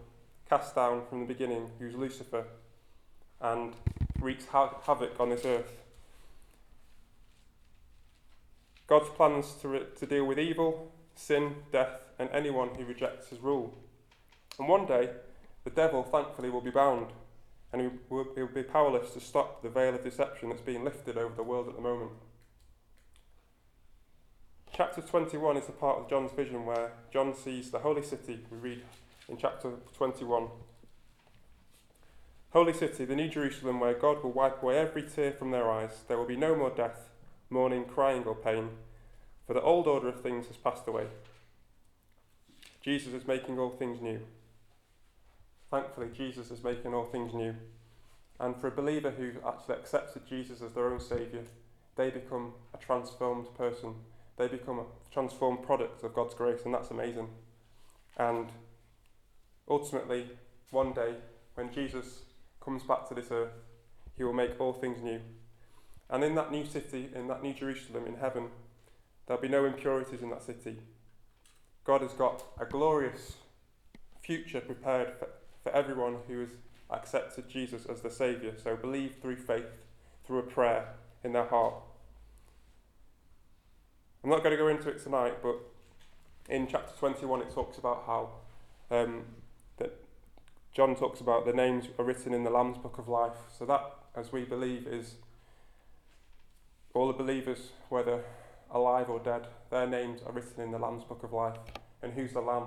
cast 0.49 0.75
down 0.75 1.03
from 1.09 1.21
the 1.21 1.27
beginning, 1.27 1.71
who's 1.79 1.95
Lucifer, 1.95 2.45
and 3.41 3.75
wreaks 4.21 4.47
ha- 4.47 4.75
havoc 4.87 5.19
on 5.19 5.31
this 5.31 5.45
earth. 5.45 5.73
God's 8.87 9.09
plans 9.11 9.55
to, 9.63 9.69
re- 9.69 9.87
to 9.99 10.07
deal 10.07 10.25
with 10.25 10.39
evil, 10.39 10.93
sin, 11.15 11.57
death, 11.73 12.01
and 12.19 12.29
anyone 12.33 12.71
who 12.77 12.85
rejects 12.85 13.29
his 13.29 13.41
rule. 13.41 13.75
And 14.59 14.69
one 14.69 14.87
day, 14.87 15.11
the 15.65 15.71
devil, 15.71 16.03
thankfully, 16.03 16.51
will 16.51 16.61
be 16.61 16.71
bound 16.71 17.07
and 17.73 17.81
he 17.83 17.89
will, 18.09 18.27
he 18.35 18.43
will 18.43 18.49
be 18.49 18.63
powerless 18.63 19.13
to 19.13 19.21
stop 19.21 19.63
the 19.63 19.71
veil 19.71 19.95
of 19.95 20.05
deception 20.05 20.51
that's 20.51 20.61
being 20.61 20.85
lifted 20.85 21.17
over 21.17 21.35
the 21.35 21.43
world 21.43 21.69
at 21.69 21.75
the 21.75 21.81
moment. 21.81 22.11
Chapter 24.75 25.03
21 25.03 25.59
is 25.59 25.67
the 25.67 25.73
part 25.73 25.99
of 25.99 26.09
John's 26.09 26.33
vision 26.33 26.65
where 26.65 26.93
John 27.13 27.35
sees 27.35 27.71
the 27.71 27.81
holy 27.81 28.03
city. 28.03 28.41
We 28.51 28.57
read 28.57 28.83
in 29.29 29.37
chapter 29.37 29.73
21. 29.93 30.49
Holy 32.55 32.73
city, 32.73 33.05
the 33.05 33.15
New 33.15 33.29
Jerusalem, 33.29 33.81
where 33.81 33.93
God 33.93 34.23
will 34.23 34.33
wipe 34.33 34.63
away 34.63 34.79
every 34.79 35.03
tear 35.03 35.33
from 35.33 35.51
their 35.51 35.71
eyes. 35.71 36.05
There 36.09 36.17
will 36.17 36.25
be 36.25 36.39
no 36.39 36.57
more 36.57 36.71
death, 36.71 37.11
mourning, 37.51 37.85
crying, 37.85 38.25
or 38.25 38.35
pain, 38.35 38.71
for 39.47 39.53
the 39.53 39.61
old 39.61 39.87
order 39.87 40.09
of 40.09 40.23
things 40.23 40.47
has 40.47 40.57
passed 40.57 40.89
away. 40.89 41.09
Jesus 42.81 43.13
is 43.13 43.27
making 43.27 43.59
all 43.59 43.77
things 43.77 44.01
new. 44.01 44.21
Thankfully, 45.71 46.09
Jesus 46.17 46.51
is 46.51 46.65
making 46.65 46.95
all 46.95 47.05
things 47.05 47.35
new. 47.35 47.57
And 48.41 48.57
for 48.57 48.69
a 48.69 48.71
believer 48.71 49.11
who 49.11 49.33
actually 49.47 49.75
accepted 49.75 50.27
Jesus 50.27 50.63
as 50.63 50.73
their 50.73 50.91
own 50.91 50.99
Saviour, 50.99 51.43
they 51.97 52.09
become 52.09 52.55
a 52.73 52.79
transformed 52.79 53.55
person. 53.55 53.97
They 54.37 54.49
become 54.49 54.79
a 54.79 54.85
transformed 55.13 55.63
product 55.63 56.03
of 56.03 56.15
God's 56.15 56.35
grace, 56.35 56.61
and 56.65 56.75
that's 56.75 56.91
amazing. 56.91 57.29
And 58.17 58.49
ultimately, 59.69 60.31
one 60.71 60.93
day, 60.93 61.15
when 61.55 61.73
Jesus 61.73 62.23
comes 62.61 62.83
back 62.83 63.09
to 63.09 63.15
this 63.15 63.31
earth, 63.31 63.53
he 64.17 64.25
will 64.25 64.33
make 64.33 64.61
all 64.61 64.73
things 64.73 65.03
new. 65.03 65.21
And 66.09 66.25
in 66.25 66.35
that 66.35 66.51
new 66.51 66.65
city, 66.65 67.11
in 67.15 67.29
that 67.29 67.43
new 67.43 67.55
Jerusalem 67.55 68.07
in 68.07 68.17
heaven, 68.17 68.49
there'll 69.27 69.43
be 69.43 69.49
no 69.49 69.65
impurities 69.65 70.23
in 70.23 70.31
that 70.31 70.43
city. 70.43 70.79
God 71.85 72.03
has 72.03 72.13
got 72.13 72.45
a 72.61 72.65
glorious 72.65 73.37
future 74.23 74.61
prepared 74.61 75.15
for 75.19 75.29
for 75.63 75.75
everyone 75.75 76.17
who 76.27 76.41
has 76.41 76.51
accepted 76.91 77.49
Jesus 77.49 77.87
as 77.87 78.01
the 78.01 78.11
Saviour. 78.11 78.53
So 78.63 78.77
believe 78.77 79.17
through 79.21 79.37
faith, 79.37 79.67
through 80.27 80.39
a 80.39 80.43
prayer 80.43 80.95
in 81.23 81.33
their 81.33 81.47
heart. 81.47 81.75
I'm 84.23 84.31
not 84.31 84.43
going 84.43 84.53
to 84.53 84.57
go 84.57 84.69
into 84.69 84.89
it 84.89 85.03
tonight, 85.03 85.43
but 85.43 85.57
in 86.49 86.67
chapter 86.67 86.93
21 86.99 87.43
it 87.43 87.51
talks 87.51 87.79
about 87.79 88.05
how 88.07 88.31
um, 88.91 89.23
that 89.79 89.93
John 90.73 90.95
talks 90.95 91.21
about 91.21 91.45
the 91.45 91.53
names 91.53 91.87
are 91.99 92.05
written 92.05 92.33
in 92.33 92.45
the 92.45 92.51
Lamb's 92.51 92.79
Book 92.79 92.99
of 92.99 93.09
Life. 93.09 93.37
So 93.57 93.65
that, 93.67 93.85
as 94.15 94.33
we 94.33 94.45
believe, 94.45 94.87
is 94.87 95.15
all 96.95 97.09
the 97.09 97.13
believers, 97.13 97.71
whether 97.89 98.23
alive 98.71 99.11
or 99.11 99.19
dead, 99.19 99.49
their 99.71 99.87
names 99.87 100.21
are 100.25 100.33
written 100.33 100.63
in 100.63 100.71
the 100.71 100.79
Lamb's 100.79 101.05
Book 101.05 101.23
of 101.23 101.33
Life. 101.33 101.59
And 102.03 102.13
who's 102.13 102.33
the 102.33 102.41
Lamb? 102.41 102.67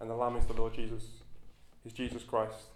And 0.00 0.10
the 0.10 0.14
Lamb 0.14 0.36
is 0.36 0.46
the 0.46 0.52
Lord 0.52 0.74
Jesus 0.74 1.04
is 1.84 1.92
Jesus 1.92 2.22
Christ. 2.22 2.68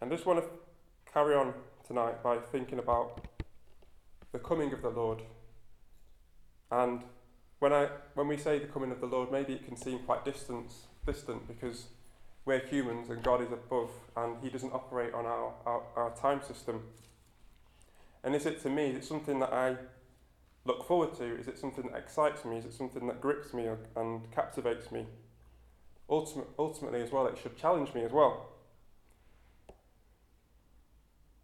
And 0.00 0.12
I 0.12 0.14
just 0.14 0.26
want 0.26 0.42
to 0.42 0.48
carry 1.12 1.34
on 1.34 1.54
tonight 1.86 2.22
by 2.22 2.38
thinking 2.38 2.78
about 2.78 3.26
the 4.32 4.38
coming 4.38 4.72
of 4.72 4.82
the 4.82 4.90
Lord. 4.90 5.22
And 6.70 7.02
when 7.58 7.72
I 7.72 7.88
when 8.14 8.28
we 8.28 8.36
say 8.36 8.58
the 8.58 8.66
coming 8.66 8.90
of 8.90 9.00
the 9.00 9.06
Lord, 9.06 9.32
maybe 9.32 9.54
it 9.54 9.64
can 9.64 9.76
seem 9.76 10.00
quite 10.00 10.24
distant 10.24 10.72
distant 11.06 11.48
because 11.48 11.86
we're 12.44 12.58
humans 12.58 13.10
and 13.10 13.22
God 13.22 13.42
is 13.42 13.52
above 13.52 13.90
and 14.16 14.36
He 14.42 14.50
doesn't 14.50 14.72
operate 14.72 15.14
on 15.14 15.26
our, 15.26 15.52
our, 15.66 15.82
our 15.96 16.16
time 16.16 16.42
system. 16.42 16.82
And 18.24 18.34
is 18.34 18.46
it 18.46 18.62
to 18.62 18.70
me, 18.70 18.90
is 18.90 18.96
it 18.96 19.04
something 19.04 19.38
that 19.40 19.52
I 19.52 19.76
look 20.64 20.86
forward 20.86 21.14
to? 21.18 21.38
Is 21.38 21.48
it 21.48 21.58
something 21.58 21.88
that 21.90 21.96
excites 21.96 22.44
me? 22.44 22.58
Is 22.58 22.64
it 22.64 22.74
something 22.74 23.06
that 23.06 23.20
grips 23.20 23.52
me 23.54 23.68
and 23.96 24.30
captivates 24.32 24.90
me? 24.90 25.06
ultimate, 26.08 26.48
ultimately 26.58 27.02
as 27.02 27.12
well, 27.12 27.26
it 27.26 27.38
should 27.40 27.56
challenge 27.56 27.94
me 27.94 28.04
as 28.04 28.12
well. 28.12 28.48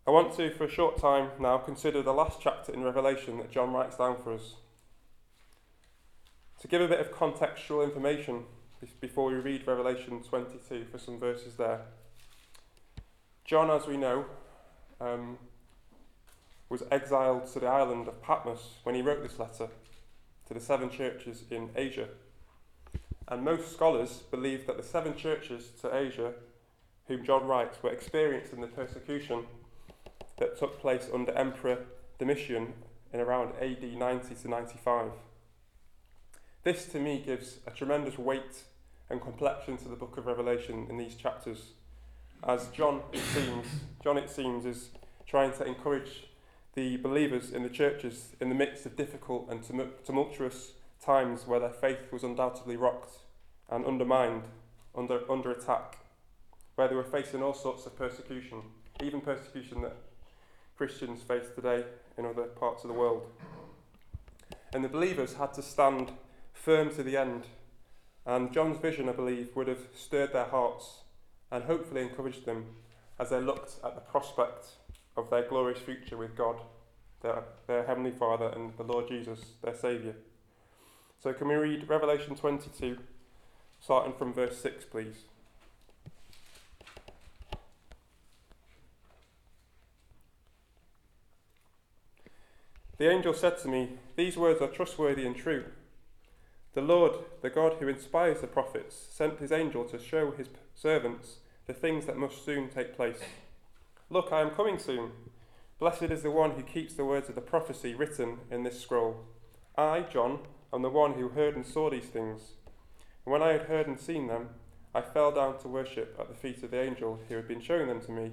I 0.07 0.11
want 0.11 0.37
to, 0.37 0.51
for 0.51 0.65
a 0.65 0.71
short 0.71 0.99
time 0.99 1.31
now, 1.41 1.59
consider 1.59 2.03
the 2.03 2.13
last 2.13 2.39
chapter 2.41 2.73
in 2.73 2.83
Revelation 2.83 3.39
that 3.39 3.51
John 3.51 3.73
writes 3.73 3.97
down 3.97 4.17
for 4.23 4.35
us. 4.35 4.57
To 6.65 6.69
give 6.69 6.81
a 6.81 6.89
bit 6.89 6.99
of 6.99 7.13
contextual 7.13 7.85
information 7.85 8.45
before 8.99 9.29
we 9.29 9.35
read 9.35 9.67
Revelation 9.67 10.23
22 10.23 10.87
for 10.91 10.97
some 10.97 11.21
verses 11.21 11.57
there. 11.57 11.83
John, 13.45 13.71
as 13.71 13.87
we 13.87 13.99
know, 13.99 14.25
um, 14.99 15.37
was 16.71 16.83
exiled 16.91 17.53
to 17.53 17.61
the 17.61 17.67
island 17.67 18.09
of 18.09 18.23
Patmos 18.23 18.79
when 18.83 18.95
he 18.95 19.03
wrote 19.03 19.23
this 19.23 19.39
letter 19.39 19.69
to 20.49 20.55
the 20.55 20.59
seven 20.59 20.89
churches 20.89 21.45
in 21.51 21.69
Asia. 21.77 22.09
And 23.29 23.45
most 23.45 23.71
scholars 23.71 24.23
believe 24.31 24.67
that 24.67 24.79
the 24.79 24.83
seven 24.83 25.15
churches 25.15 25.69
to 25.83 25.95
Asia, 25.95 26.33
whom 27.09 27.27
John 27.27 27.47
writes, 27.47 27.83
were 27.83 27.93
experiencing 27.93 28.63
the 28.63 28.69
persecution 28.69 29.45
that 30.39 30.59
took 30.59 30.81
place 30.81 31.11
under 31.13 31.33
Emperor 31.33 31.85
Domitian 32.19 32.73
in 33.13 33.21
around 33.21 33.53
AD 33.61 33.83
90 33.83 34.35
to 34.35 34.49
95. 34.49 35.11
This 36.65 36.87
to 36.87 36.99
me 36.99 37.23
gives 37.25 37.59
a 37.67 37.71
tremendous 37.71 38.17
weight 38.17 38.63
and 39.11 39.21
complexion 39.21 39.77
to 39.77 39.89
the 39.89 39.97
book 39.97 40.17
of 40.17 40.25
Revelation 40.25 40.87
in 40.89 40.97
these 40.97 41.15
chapters. 41.15 41.73
As 42.43 42.69
John, 42.69 43.03
it 43.13 43.21
seems, 43.21 43.67
John, 44.03 44.17
it 44.17 44.31
seems, 44.31 44.65
is 44.65 44.89
trying 45.27 45.53
to 45.59 45.65
encourage 45.67 46.27
the 46.73 46.97
believers 46.97 47.51
in 47.51 47.65
the 47.65 47.69
churches 47.69 48.35
in 48.41 48.49
the 48.49 48.55
midst 48.55 48.87
of 48.87 48.97
difficult 48.97 49.47
and 49.51 49.63
tumultuous 50.07 50.73
times 51.05 51.47
where 51.47 51.61
their 51.61 51.69
faith 51.69 52.11
was 52.11 52.25
undoubtedly 52.25 52.79
rocked 52.79 53.19
and 53.69 53.85
undermined, 53.85 54.45
under, 54.95 55.31
under 55.31 55.51
attack, 55.51 55.99
where 56.77 56.89
they 56.89 56.95
were 56.95 57.05
facing 57.05 57.43
all 57.43 57.53
sorts 57.53 57.85
of 57.85 57.95
persecution, 57.95 58.63
even 59.03 59.21
persecution 59.21 59.83
that 59.83 59.97
Christians 60.79 61.21
face 61.21 61.49
today 61.55 61.85
in 62.17 62.25
other 62.25 62.45
parts 62.45 62.85
of 62.85 62.89
the 62.89 62.95
world. 62.99 63.27
And 64.73 64.83
the 64.83 64.89
believers 64.89 65.35
had 65.35 65.53
to 65.55 65.63
stand 65.63 66.13
firm 66.65 66.89
to 66.95 67.03
the 67.03 67.17
end. 67.17 67.45
And 68.25 68.53
John's 68.53 68.79
vision, 68.79 69.09
I 69.09 69.13
believe, 69.13 69.55
would 69.55 69.69
have 69.69 69.87
stirred 69.95 70.33
their 70.33 70.47
hearts 70.47 71.03
and 71.51 71.65
hopefully 71.65 72.01
encouraged 72.01 72.47
them 72.47 72.65
as 73.19 73.29
they 73.29 73.41
looked 73.41 73.77
at 73.85 73.95
the 73.95 74.01
prospect 74.01 74.69
of 75.15 75.29
their 75.29 75.47
glorious 75.47 75.79
future 75.79 76.17
with 76.17 76.35
God, 76.35 76.57
their, 77.21 77.45
their 77.67 77.87
Heavenly 77.87 78.13
Father, 78.13 78.47
and 78.49 78.73
the 78.79 78.83
Lord 78.83 79.09
Jesus, 79.09 79.41
their 79.63 79.75
Saviour. 79.75 80.15
So, 81.23 81.35
can 81.35 81.49
we 81.49 81.55
read 81.55 81.89
Revelation 81.89 82.35
22, 82.35 82.99
starting 83.79 84.15
from 84.15 84.33
verse 84.33 84.59
6, 84.59 84.87
please? 84.87 85.27
The 92.97 93.11
angel 93.11 93.35
said 93.35 93.59
to 93.59 93.69
me, 93.69 93.99
These 94.17 94.39
words 94.39 94.63
are 94.63 94.69
trustworthy 94.69 95.27
and 95.27 95.37
true. 95.37 95.65
The 96.75 96.83
Lord, 96.83 97.13
the 97.41 97.51
God 97.51 97.77
who 97.79 97.87
inspires 97.87 98.41
the 98.41 98.49
prophets, 98.49 98.97
sent 99.11 99.39
his 99.39 99.53
angel 99.53 99.85
to 99.85 99.99
show 99.99 100.33
his 100.33 100.49
servants 100.75 101.37
the 101.67 101.73
things 101.73 102.05
that 102.07 102.17
must 102.17 102.45
soon 102.45 102.69
take 102.69 102.97
place. 102.97 103.21
Look, 104.11 104.33
I 104.33 104.41
am 104.41 104.51
coming 104.51 104.81
soon. 104.81 105.13
Blessed 105.79 106.05
is 106.05 106.23
the 106.23 106.33
one 106.33 106.53
who 106.53 106.63
keeps 106.63 106.95
the 106.95 107.05
words 107.05 107.29
of 107.29 107.37
the 107.37 107.41
prophecy 107.41 107.95
written 107.95 108.39
in 108.51 108.65
this 108.65 108.81
scroll. 108.81 109.25
I, 109.79 110.01
John, 110.01 110.41
am 110.73 110.83
the 110.83 110.91
one 110.91 111.15
who 111.15 111.29
heard 111.29 111.55
and 111.55 111.65
saw 111.65 111.91
these 111.91 112.07
things. 112.07 112.41
And 113.25 113.33
when 113.33 113.43
I 113.43 113.53
had 113.53 113.63
heard 113.63 113.87
and 113.87 113.99
seen 113.99 114.27
them, 114.27 114.49
I 114.93 115.01
fell 115.01 115.31
down 115.31 115.59
to 115.59 115.69
worship 115.69 116.17
at 116.19 116.29
the 116.29 116.35
feet 116.35 116.63
of 116.65 116.73
the 116.73 116.83
angel 116.83 117.21
who 117.29 117.37
had 117.37 117.47
been 117.47 117.61
showing 117.61 117.87
them 117.87 118.01
to 118.03 118.11
me. 118.11 118.33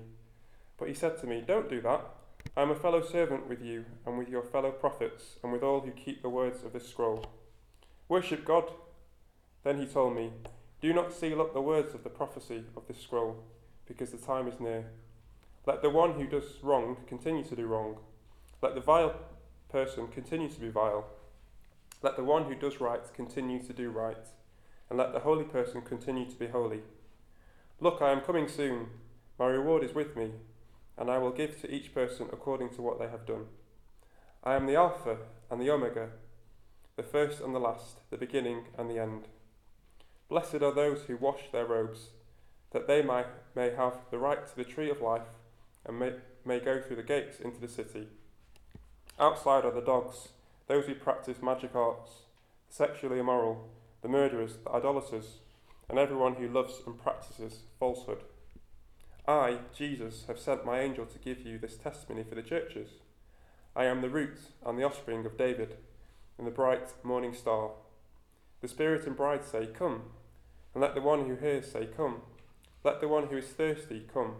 But 0.77 0.87
he 0.87 0.95
said 0.95 1.19
to 1.19 1.27
me, 1.27 1.43
Don't 1.45 1.69
do 1.69 1.79
that. 1.81 2.05
I 2.57 2.63
am 2.63 2.71
a 2.71 2.75
fellow 2.75 3.03
servant 3.03 3.47
with 3.47 3.61
you, 3.61 3.85
and 4.03 4.17
with 4.17 4.29
your 4.29 4.41
fellow 4.41 4.71
prophets, 4.71 5.37
and 5.43 5.51
with 5.51 5.61
all 5.61 5.81
who 5.81 5.91
keep 5.91 6.23
the 6.23 6.29
words 6.29 6.63
of 6.63 6.73
this 6.73 6.89
scroll. 6.89 7.23
Worship 8.11 8.43
God. 8.43 8.69
Then 9.63 9.77
he 9.77 9.85
told 9.85 10.17
me, 10.17 10.31
Do 10.81 10.91
not 10.91 11.13
seal 11.13 11.39
up 11.39 11.53
the 11.53 11.61
words 11.61 11.93
of 11.93 12.03
the 12.03 12.09
prophecy 12.09 12.65
of 12.75 12.85
this 12.85 12.99
scroll, 12.99 13.41
because 13.87 14.11
the 14.11 14.17
time 14.17 14.49
is 14.49 14.59
near. 14.59 14.91
Let 15.65 15.81
the 15.81 15.89
one 15.89 16.15
who 16.15 16.27
does 16.27 16.61
wrong 16.61 16.97
continue 17.07 17.45
to 17.45 17.55
do 17.55 17.65
wrong. 17.67 17.99
Let 18.61 18.75
the 18.75 18.81
vile 18.81 19.15
person 19.69 20.09
continue 20.09 20.49
to 20.49 20.59
be 20.59 20.67
vile. 20.67 21.05
Let 22.01 22.17
the 22.17 22.25
one 22.25 22.43
who 22.43 22.55
does 22.55 22.81
right 22.81 22.99
continue 23.13 23.63
to 23.63 23.71
do 23.71 23.89
right. 23.89 24.27
And 24.89 24.99
let 24.99 25.13
the 25.13 25.19
holy 25.19 25.45
person 25.45 25.81
continue 25.81 26.29
to 26.29 26.35
be 26.35 26.47
holy. 26.47 26.81
Look, 27.79 28.01
I 28.01 28.11
am 28.11 28.19
coming 28.19 28.49
soon. 28.49 28.87
My 29.39 29.45
reward 29.45 29.85
is 29.85 29.95
with 29.95 30.17
me, 30.17 30.31
and 30.97 31.09
I 31.09 31.17
will 31.17 31.31
give 31.31 31.61
to 31.61 31.73
each 31.73 31.93
person 31.93 32.27
according 32.33 32.71
to 32.71 32.81
what 32.81 32.99
they 32.99 33.07
have 33.07 33.25
done. 33.25 33.45
I 34.43 34.55
am 34.55 34.65
the 34.65 34.75
Alpha 34.75 35.15
and 35.49 35.61
the 35.61 35.69
Omega, 35.69 36.09
the 36.95 37.03
first 37.03 37.41
and 37.41 37.55
the 37.55 37.59
last, 37.59 38.09
the 38.09 38.17
beginning 38.17 38.65
and 38.77 38.89
the 38.89 38.99
end. 38.99 39.27
Blessed 40.29 40.61
are 40.61 40.73
those 40.73 41.03
who 41.03 41.17
wash 41.17 41.51
their 41.51 41.65
robes, 41.65 42.09
that 42.71 42.87
they 42.87 43.01
may, 43.01 43.25
may 43.55 43.71
have 43.75 43.97
the 44.11 44.17
right 44.17 44.47
to 44.47 44.55
the 44.55 44.63
tree 44.63 44.89
of 44.89 45.01
life 45.01 45.27
and 45.85 45.99
may, 45.99 46.13
may 46.45 46.59
go 46.59 46.81
through 46.81 46.95
the 46.95 47.03
gates 47.03 47.39
into 47.39 47.59
the 47.59 47.67
city. 47.67 48.07
Outside 49.19 49.65
are 49.65 49.71
the 49.71 49.81
dogs, 49.81 50.29
those 50.67 50.85
who 50.85 50.95
practice 50.95 51.41
magic 51.41 51.75
arts, 51.75 52.11
sexually 52.69 53.19
immoral, 53.19 53.69
the 54.01 54.07
murderers, 54.07 54.57
the 54.63 54.71
idolaters, 54.71 55.39
and 55.89 55.99
everyone 55.99 56.35
who 56.35 56.47
loves 56.47 56.75
and 56.87 57.01
practices 57.01 57.63
falsehood. 57.77 58.23
I, 59.27 59.57
Jesus, 59.75 60.25
have 60.27 60.39
sent 60.39 60.65
my 60.65 60.79
angel 60.79 61.05
to 61.05 61.19
give 61.19 61.45
you 61.45 61.59
this 61.59 61.75
testimony 61.75 62.23
for 62.23 62.35
the 62.35 62.41
churches. 62.41 62.89
I 63.75 63.85
am 63.85 64.01
the 64.01 64.09
root 64.09 64.37
and 64.65 64.79
the 64.79 64.83
offspring 64.83 65.25
of 65.25 65.37
David, 65.37 65.77
and 66.41 66.47
the 66.47 66.51
bright 66.51 66.91
morning 67.03 67.35
star. 67.35 67.69
The 68.61 68.67
Spirit 68.67 69.05
and 69.05 69.15
bride 69.15 69.45
say, 69.45 69.67
Come. 69.67 70.01
And 70.73 70.81
let 70.81 70.95
the 70.95 71.01
one 71.01 71.27
who 71.27 71.35
hears 71.35 71.71
say, 71.71 71.85
Come. 71.85 72.21
Let 72.83 72.99
the 72.99 73.07
one 73.07 73.27
who 73.27 73.37
is 73.37 73.45
thirsty 73.45 74.07
come. 74.11 74.37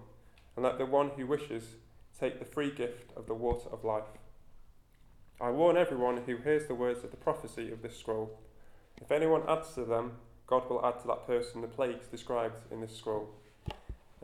And 0.56 0.66
let 0.66 0.80
the 0.80 0.88
one 0.88 1.12
who 1.12 1.28
wishes 1.28 1.76
take 2.20 2.40
the 2.40 2.46
free 2.46 2.72
gift 2.72 3.16
of 3.16 3.28
the 3.28 3.36
water 3.36 3.70
of 3.72 3.84
life. 3.84 4.18
I 5.40 5.52
warn 5.52 5.78
everyone 5.78 6.24
who 6.26 6.38
hears 6.38 6.66
the 6.66 6.74
words 6.74 7.04
of 7.04 7.12
the 7.12 7.18
prophecy 7.18 7.72
of 7.72 7.84
this 7.84 8.00
scroll. 8.00 8.40
If 9.00 9.12
anyone 9.12 9.44
adds 9.48 9.76
to 9.76 9.86
them, 9.86 10.14
God 10.48 10.68
will 10.72 10.84
add 10.84 11.02
to 11.02 11.08
that 11.08 11.28
person 11.28 11.62
the 11.62 11.68
plagues 11.68 12.08
described 12.08 12.72
in 12.72 12.82
this 12.82 12.98
scroll. 12.98 13.30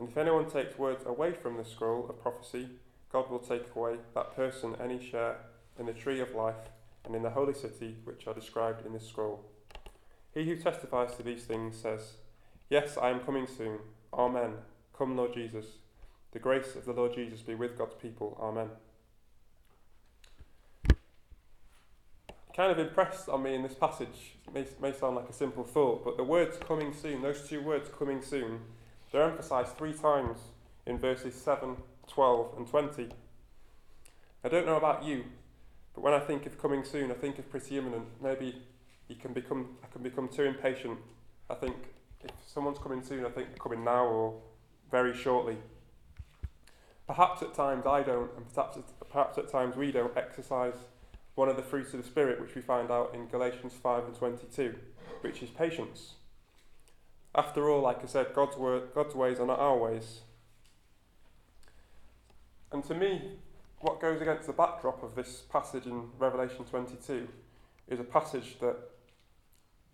And 0.00 0.08
if 0.08 0.16
anyone 0.16 0.50
takes 0.50 0.76
words 0.76 1.06
away 1.06 1.32
from 1.32 1.56
the 1.56 1.64
scroll 1.64 2.08
of 2.08 2.20
prophecy, 2.20 2.70
God 3.12 3.30
will 3.30 3.38
take 3.38 3.72
away 3.76 3.98
that 4.16 4.34
person 4.34 4.74
any 4.82 5.00
share 5.00 5.36
in 5.78 5.86
the 5.86 5.92
tree 5.92 6.18
of 6.18 6.34
life 6.34 6.56
and 7.08 7.16
in 7.16 7.22
the 7.22 7.30
holy 7.30 7.54
city 7.54 7.96
which 8.04 8.28
are 8.28 8.34
described 8.34 8.86
in 8.86 8.92
this 8.92 9.08
scroll. 9.08 9.44
He 10.32 10.44
who 10.44 10.56
testifies 10.56 11.16
to 11.16 11.24
these 11.24 11.42
things 11.42 11.76
says, 11.76 12.18
Yes, 12.70 12.96
I 12.96 13.08
am 13.08 13.20
coming 13.20 13.46
soon. 13.46 13.78
Amen. 14.12 14.52
Come, 14.96 15.16
Lord 15.16 15.34
Jesus. 15.34 15.64
The 16.32 16.38
grace 16.38 16.76
of 16.76 16.84
the 16.84 16.92
Lord 16.92 17.14
Jesus 17.14 17.40
be 17.40 17.54
with 17.54 17.78
God's 17.78 17.94
people. 18.00 18.38
Amen. 18.40 18.68
Kind 22.54 22.72
of 22.72 22.78
impressed 22.78 23.28
on 23.28 23.42
me 23.42 23.54
in 23.54 23.62
this 23.62 23.74
passage. 23.74 24.36
May, 24.52 24.66
may 24.82 24.92
sound 24.92 25.16
like 25.16 25.28
a 25.28 25.32
simple 25.32 25.64
thought, 25.64 26.04
but 26.04 26.16
the 26.16 26.24
words 26.24 26.58
coming 26.58 26.92
soon, 26.92 27.22
those 27.22 27.48
two 27.48 27.62
words 27.62 27.88
coming 27.98 28.20
soon, 28.20 28.60
they're 29.10 29.22
emphasized 29.22 29.78
three 29.78 29.94
times 29.94 30.38
in 30.84 30.98
verses 30.98 31.34
7, 31.34 31.76
12, 32.06 32.54
and 32.58 32.66
20. 32.66 33.08
I 34.44 34.48
don't 34.48 34.66
know 34.66 34.76
about 34.76 35.04
you, 35.04 35.24
but 35.98 36.04
when 36.04 36.14
I 36.14 36.20
think 36.24 36.46
of 36.46 36.56
coming 36.62 36.84
soon, 36.84 37.10
I 37.10 37.14
think 37.14 37.40
of 37.40 37.50
pretty 37.50 37.76
imminent. 37.76 38.04
Maybe 38.22 38.62
you 39.08 39.16
can 39.16 39.32
become, 39.32 39.70
I 39.82 39.88
can 39.88 40.00
become 40.00 40.28
too 40.28 40.44
impatient. 40.44 40.96
I 41.50 41.54
think 41.54 41.74
if 42.22 42.30
someone's 42.46 42.78
coming 42.78 43.02
soon, 43.02 43.24
I 43.26 43.30
think 43.30 43.48
they're 43.48 43.58
coming 43.58 43.82
now 43.82 44.04
or 44.04 44.40
very 44.92 45.12
shortly. 45.12 45.56
Perhaps 47.08 47.42
at 47.42 47.52
times 47.52 47.84
I 47.84 48.04
don't, 48.04 48.30
and 48.36 48.46
perhaps, 48.54 48.78
perhaps 49.10 49.38
at 49.38 49.50
times 49.50 49.74
we 49.74 49.90
don't 49.90 50.16
exercise 50.16 50.74
one 51.34 51.48
of 51.48 51.56
the 51.56 51.64
fruits 51.64 51.92
of 51.94 52.00
the 52.00 52.08
Spirit, 52.08 52.40
which 52.40 52.54
we 52.54 52.62
find 52.62 52.92
out 52.92 53.12
in 53.12 53.26
Galatians 53.26 53.72
5 53.82 54.04
and 54.04 54.14
22, 54.14 54.76
which 55.22 55.42
is 55.42 55.50
patience. 55.50 56.14
After 57.34 57.68
all, 57.68 57.82
like 57.82 58.04
I 58.04 58.06
said, 58.06 58.28
God's, 58.36 58.56
word, 58.56 58.90
God's 58.94 59.16
ways 59.16 59.40
are 59.40 59.46
not 59.46 59.58
our 59.58 59.76
ways. 59.76 60.20
And 62.70 62.84
to 62.84 62.94
me, 62.94 63.38
what 63.80 64.00
goes 64.00 64.20
against 64.20 64.46
the 64.46 64.52
backdrop 64.52 65.02
of 65.02 65.14
this 65.14 65.42
passage 65.50 65.86
in 65.86 66.08
Revelation 66.18 66.64
22 66.64 67.28
is 67.88 68.00
a 68.00 68.04
passage 68.04 68.56
that 68.60 68.76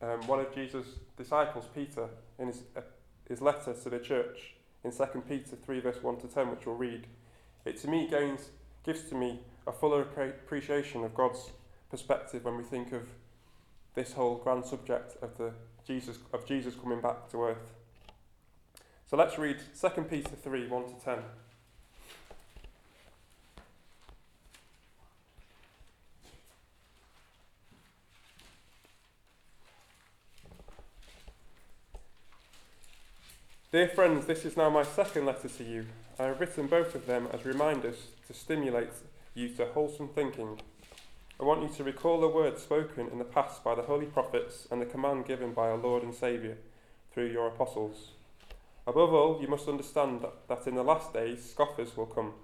um, 0.01 0.27
one 0.27 0.41
of 0.41 0.55
Jesus' 0.55 0.87
disciples, 1.17 1.67
Peter, 1.75 2.09
in 2.39 2.49
his, 2.49 2.63
uh, 2.77 2.81
his 3.29 3.41
letter 3.41 3.75
to 3.75 3.91
the 3.91 3.99
church 3.99 4.55
in 4.83 4.91
2 4.91 5.05
Peter 5.29 5.57
3, 5.57 5.81
verse 5.81 6.03
1 6.03 6.17
to 6.21 6.29
10, 6.29 6.51
which 6.51 6.67
we'll 6.67 6.75
read, 6.75 7.07
it 7.65 7.81
to 7.81 7.89
me 7.89 8.09
gains, 8.09 8.51
gives 8.85 9.03
to 9.05 9.15
me 9.15 9.41
a 9.67 9.73
fuller 9.73 10.03
appreciation 10.03 11.05
of 11.05 11.15
God's 11.15 11.51
perspective 11.91 12.45
when 12.45 12.57
we 12.57 12.65
think 12.65 12.93
of 12.93 13.09
this 13.95 14.13
whole 14.13 14.37
grand 14.37 14.65
subject 14.65 15.17
of 15.23 15.39
the 15.39 15.53
Jesus 15.87 16.19
of 16.33 16.47
Jesus 16.47 16.75
coming 16.75 17.01
back 17.01 17.29
to 17.31 17.43
earth. 17.45 17.75
So 19.07 19.17
let's 19.17 19.39
read 19.39 19.59
2 19.79 19.89
Peter 20.03 20.31
3, 20.31 20.69
1 20.69 20.85
to 20.85 21.05
10. 21.05 21.19
Dear 33.75 33.89
friends, 33.89 34.27
this 34.27 34.45
is 34.45 34.57
now 34.57 34.71
my 34.71 34.85
second 34.85 35.27
letter 35.27 35.49
to 35.49 35.65
you. 35.65 35.87
I 36.17 36.27
have 36.27 36.39
written 36.39 36.69
both 36.69 36.95
of 36.95 37.07
them 37.07 37.27
as 37.33 37.45
reminders 37.45 38.07
to 38.29 38.33
stimulate 38.33 38.91
you 39.35 39.49
to 39.49 39.67
wholesome 39.67 40.07
thinking. 40.07 40.61
I 41.41 41.43
want 41.43 41.63
you 41.63 41.69
to 41.77 41.83
recall 41.83 42.21
the 42.21 42.29
words 42.29 42.63
spoken 42.63 43.09
in 43.09 43.19
the 43.19 43.25
past 43.25 43.65
by 43.65 43.75
the 43.75 43.83
holy 43.83 44.07
prophets 44.07 44.69
and 44.71 44.81
the 44.81 44.87
command 44.87 45.27
given 45.27 45.53
by 45.53 45.71
our 45.71 45.77
Lord 45.77 46.05
and 46.05 46.15
Saviour 46.15 46.55
through 47.13 47.33
your 47.33 47.49
apostles. 47.49 48.13
Above 48.87 49.13
all, 49.13 49.43
you 49.43 49.49
must 49.49 49.67
understand 49.67 50.23
that, 50.23 50.47
that 50.47 50.69
in 50.69 50.77
the 50.77 50.85
last 50.85 51.13
days 51.13 51.45
scoffers 51.45 51.97
will 51.97 52.07
come, 52.07 52.35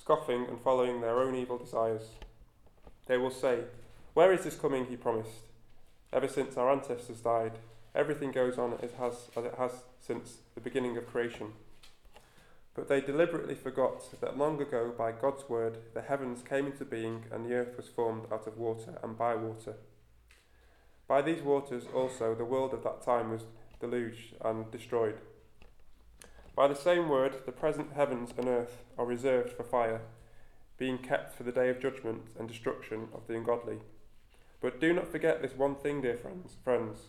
scoffing 0.00 0.46
and 0.46 0.60
following 0.60 1.00
their 1.00 1.18
own 1.18 1.34
evil 1.34 1.58
desires. 1.58 2.10
They 3.06 3.16
will 3.16 3.32
say, 3.32 3.62
Where 4.14 4.32
is 4.32 4.44
this 4.44 4.54
coming 4.54 4.86
he 4.86 4.94
promised? 4.94 5.42
Ever 6.12 6.28
since 6.28 6.56
our 6.56 6.70
ancestors 6.70 7.18
died, 7.18 7.58
everything 7.94 8.32
goes 8.32 8.58
on 8.58 8.74
as 8.74 8.90
it 8.90 8.94
has, 8.98 9.14
as 9.36 9.44
it 9.44 9.54
has 9.58 9.82
since 10.00 10.38
the 10.54 10.60
beginning 10.60 10.96
of 10.96 11.06
creation. 11.06 11.52
But 12.74 12.88
they 12.88 13.00
deliberately 13.00 13.54
forgot 13.54 14.20
that 14.20 14.38
long 14.38 14.60
ago, 14.60 14.94
by 14.96 15.12
God's 15.12 15.48
word, 15.48 15.78
the 15.92 16.00
heavens 16.00 16.42
came 16.42 16.66
into 16.66 16.84
being 16.84 17.24
and 17.30 17.44
the 17.44 17.54
earth 17.54 17.76
was 17.76 17.88
formed 17.88 18.24
out 18.32 18.46
of 18.46 18.56
water 18.56 18.98
and 19.02 19.16
by 19.16 19.34
water. 19.34 19.74
By 21.06 21.20
these 21.20 21.42
waters 21.42 21.84
also 21.94 22.34
the 22.34 22.46
world 22.46 22.72
of 22.72 22.82
that 22.84 23.02
time 23.02 23.30
was 23.30 23.44
deluged 23.80 24.34
and 24.42 24.70
destroyed. 24.70 25.18
By 26.56 26.68
the 26.68 26.74
same 26.74 27.08
word, 27.08 27.44
the 27.44 27.52
present 27.52 27.92
heavens 27.94 28.30
and 28.38 28.48
earth 28.48 28.84
are 28.96 29.04
reserved 29.04 29.52
for 29.52 29.64
fire, 29.64 30.00
being 30.78 30.98
kept 30.98 31.34
for 31.34 31.42
the 31.42 31.52
day 31.52 31.68
of 31.68 31.80
judgment 31.80 32.22
and 32.38 32.48
destruction 32.48 33.08
of 33.14 33.26
the 33.26 33.36
ungodly. 33.36 33.78
But 34.60 34.80
do 34.80 34.92
not 34.92 35.10
forget 35.10 35.42
this 35.42 35.54
one 35.56 35.74
thing, 35.74 36.00
dear 36.00 36.16
friends. 36.16 36.56
Friends, 36.62 37.08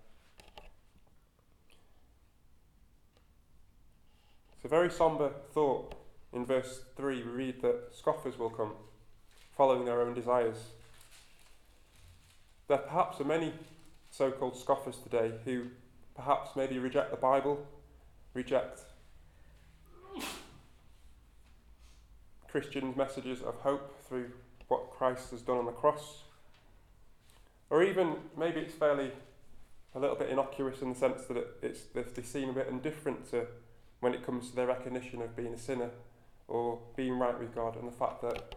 It's 4.61 4.65
a 4.67 4.69
very 4.69 4.91
somber 4.91 5.31
thought. 5.55 5.95
In 6.33 6.45
verse 6.45 6.81
3, 6.95 7.23
we 7.23 7.31
read 7.31 7.61
that 7.63 7.95
scoffers 7.95 8.37
will 8.37 8.51
come, 8.51 8.73
following 9.57 9.85
their 9.85 9.99
own 10.01 10.13
desires. 10.13 10.55
There 12.67 12.77
perhaps 12.77 13.19
are 13.19 13.23
many 13.23 13.53
so 14.11 14.29
called 14.29 14.55
scoffers 14.55 14.97
today 14.97 15.31
who 15.45 15.65
perhaps 16.15 16.55
maybe 16.55 16.77
reject 16.77 17.09
the 17.09 17.17
Bible, 17.17 17.65
reject 18.35 18.81
Christians' 22.47 22.95
messages 22.95 23.41
of 23.41 23.55
hope 23.55 23.99
through 24.07 24.29
what 24.67 24.91
Christ 24.91 25.31
has 25.31 25.41
done 25.41 25.57
on 25.57 25.65
the 25.65 25.71
cross. 25.71 26.21
Or 27.71 27.81
even 27.81 28.17
maybe 28.37 28.59
it's 28.59 28.75
fairly 28.75 29.11
a 29.95 29.99
little 29.99 30.15
bit 30.15 30.29
innocuous 30.29 30.83
in 30.83 30.89
the 30.89 30.99
sense 30.99 31.23
that 31.23 31.37
it, 31.37 31.47
it's 31.63 31.81
they 32.13 32.21
seem 32.21 32.49
a 32.49 32.53
bit 32.53 32.67
indifferent 32.67 33.27
to 33.31 33.47
when 34.01 34.13
it 34.13 34.25
comes 34.25 34.49
to 34.49 34.55
their 34.55 34.67
recognition 34.67 35.21
of 35.21 35.35
being 35.35 35.53
a 35.53 35.57
sinner 35.57 35.91
or 36.47 36.79
being 36.97 37.17
right 37.17 37.39
with 37.39 37.55
God 37.55 37.77
and 37.77 37.87
the 37.87 37.95
fact 37.95 38.21
that 38.21 38.55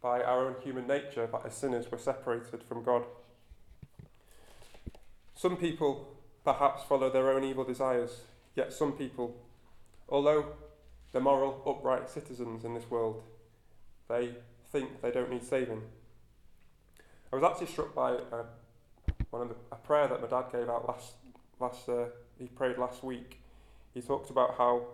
by 0.00 0.22
our 0.22 0.46
own 0.46 0.56
human 0.62 0.86
nature, 0.86 1.26
that 1.26 1.42
as 1.44 1.54
sinners, 1.54 1.86
we're 1.90 1.98
separated 1.98 2.62
from 2.62 2.84
God. 2.84 3.04
Some 5.34 5.56
people 5.56 6.16
perhaps 6.44 6.82
follow 6.84 7.10
their 7.10 7.30
own 7.30 7.44
evil 7.44 7.64
desires, 7.64 8.22
yet 8.54 8.72
some 8.72 8.92
people, 8.92 9.36
although 10.08 10.46
they're 11.12 11.20
moral, 11.20 11.62
upright 11.66 12.08
citizens 12.10 12.64
in 12.64 12.74
this 12.74 12.90
world, 12.90 13.22
they 14.08 14.30
think 14.70 15.00
they 15.02 15.10
don't 15.10 15.30
need 15.30 15.44
saving. 15.44 15.82
I 17.32 17.36
was 17.36 17.44
actually 17.44 17.68
struck 17.68 17.94
by 17.94 18.12
uh, 18.12 18.44
one 19.30 19.42
of 19.42 19.48
the, 19.48 19.54
a 19.70 19.76
prayer 19.76 20.08
that 20.08 20.20
my 20.20 20.28
dad 20.28 20.52
gave 20.52 20.68
out 20.68 20.86
last 20.86 21.12
last 21.60 21.88
uh, 21.88 22.06
he 22.38 22.46
prayed 22.46 22.76
last 22.76 23.04
week. 23.04 23.41
He 23.94 24.00
talked 24.00 24.30
about 24.30 24.56
how 24.56 24.86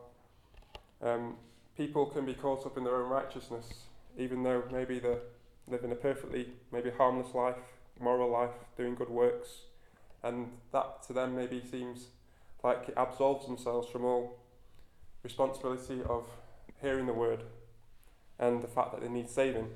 um, 1.02 1.36
people 1.76 2.06
can 2.06 2.26
be 2.26 2.34
caught 2.34 2.66
up 2.66 2.76
in 2.76 2.84
their 2.84 2.96
own 2.96 3.08
righteousness, 3.08 3.84
even 4.18 4.42
though 4.42 4.64
maybe 4.72 4.98
they're 4.98 5.20
living 5.68 5.92
a 5.92 5.94
perfectly 5.94 6.48
maybe 6.72 6.90
harmless 6.90 7.34
life, 7.34 7.56
moral 8.00 8.30
life, 8.30 8.54
doing 8.76 8.94
good 8.94 9.10
works, 9.10 9.62
and 10.22 10.50
that 10.72 11.02
to 11.06 11.12
them 11.12 11.36
maybe 11.36 11.62
seems 11.70 12.06
like 12.64 12.88
it 12.88 12.94
absolves 12.96 13.46
themselves 13.46 13.88
from 13.88 14.04
all 14.04 14.38
responsibility 15.22 16.00
of 16.08 16.26
hearing 16.80 17.06
the 17.06 17.12
word 17.12 17.44
and 18.38 18.62
the 18.62 18.68
fact 18.68 18.92
that 18.92 19.00
they 19.00 19.08
need 19.08 19.28
saving. 19.28 19.68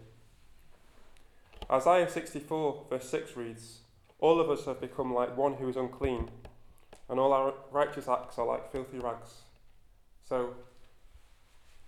Isaiah 1.71 2.09
64, 2.09 2.87
verse 2.91 3.09
6 3.09 3.37
reads, 3.37 3.79
All 4.19 4.41
of 4.41 4.51
us 4.51 4.67
have 4.67 4.81
become 4.81 5.15
like 5.15 5.37
one 5.37 5.55
who 5.55 5.69
is 5.69 5.77
unclean, 5.77 6.31
and 7.13 7.21
all 7.21 7.35
our 7.35 7.53
righteous 7.71 8.09
acts 8.09 8.39
are 8.39 8.47
like 8.47 8.73
filthy 8.73 8.99
rags. 8.99 9.43
So, 10.27 10.55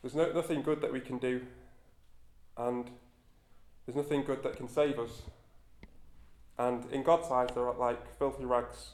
there's 0.03 0.15
no, 0.15 0.31
nothing 0.33 0.61
good 0.61 0.83
that 0.83 0.93
we 0.93 1.01
can 1.01 1.17
do, 1.17 1.41
and 2.59 2.91
there's 3.87 3.97
nothing 3.97 4.23
good 4.23 4.43
that 4.43 4.59
can 4.59 4.69
save 4.69 4.99
us. 4.99 5.23
And 6.59 6.85
in 6.93 7.03
God's 7.03 7.31
eyes, 7.31 7.49
they're 7.55 7.73
like 7.73 8.19
filthy 8.19 8.45
rags. 8.45 8.91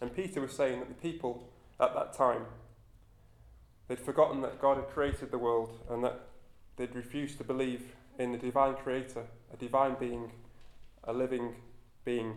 And 0.00 0.16
Peter 0.16 0.40
was 0.40 0.52
saying 0.52 0.78
that 0.78 0.88
the 0.88 0.94
people 0.94 1.46
at 1.78 1.92
that 1.94 2.14
time, 2.14 2.46
they'd 3.86 4.00
forgotten 4.00 4.40
that 4.40 4.58
God 4.58 4.78
had 4.78 4.88
created 4.88 5.30
the 5.30 5.36
world 5.36 5.78
and 5.90 6.02
that 6.04 6.20
they'd 6.78 6.94
refused 6.94 7.36
to 7.36 7.44
believe 7.44 7.82
in 8.18 8.32
the 8.32 8.38
divine 8.38 8.76
creator, 8.76 9.24
a 9.52 9.58
divine 9.58 9.96
being, 10.00 10.32
a 11.04 11.12
living 11.12 11.54
being. 12.06 12.34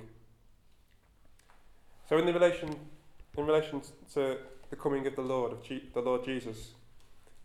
So 2.12 2.17
in 2.17 2.26
the 2.26 2.34
relation 2.34 2.76
in 3.38 3.45
relation 3.45 3.82
to 4.15 4.38
the 4.69 4.76
coming 4.76 5.08
of 5.08 5.15
the 5.15 5.21
Lord 5.21 5.54
of 5.54 5.65
the 5.65 6.02
Lord 6.02 6.26
Jesus, 6.26 6.71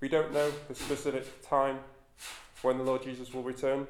we 0.01 0.09
don't 0.09 0.33
know 0.33 0.51
the 0.67 0.75
specific 0.75 1.41
time 1.49 1.79
when 2.63 2.77
the 2.77 2.83
Lord 2.83 3.05
Jesus 3.05 3.33
will 3.33 3.45
return, 3.45 3.87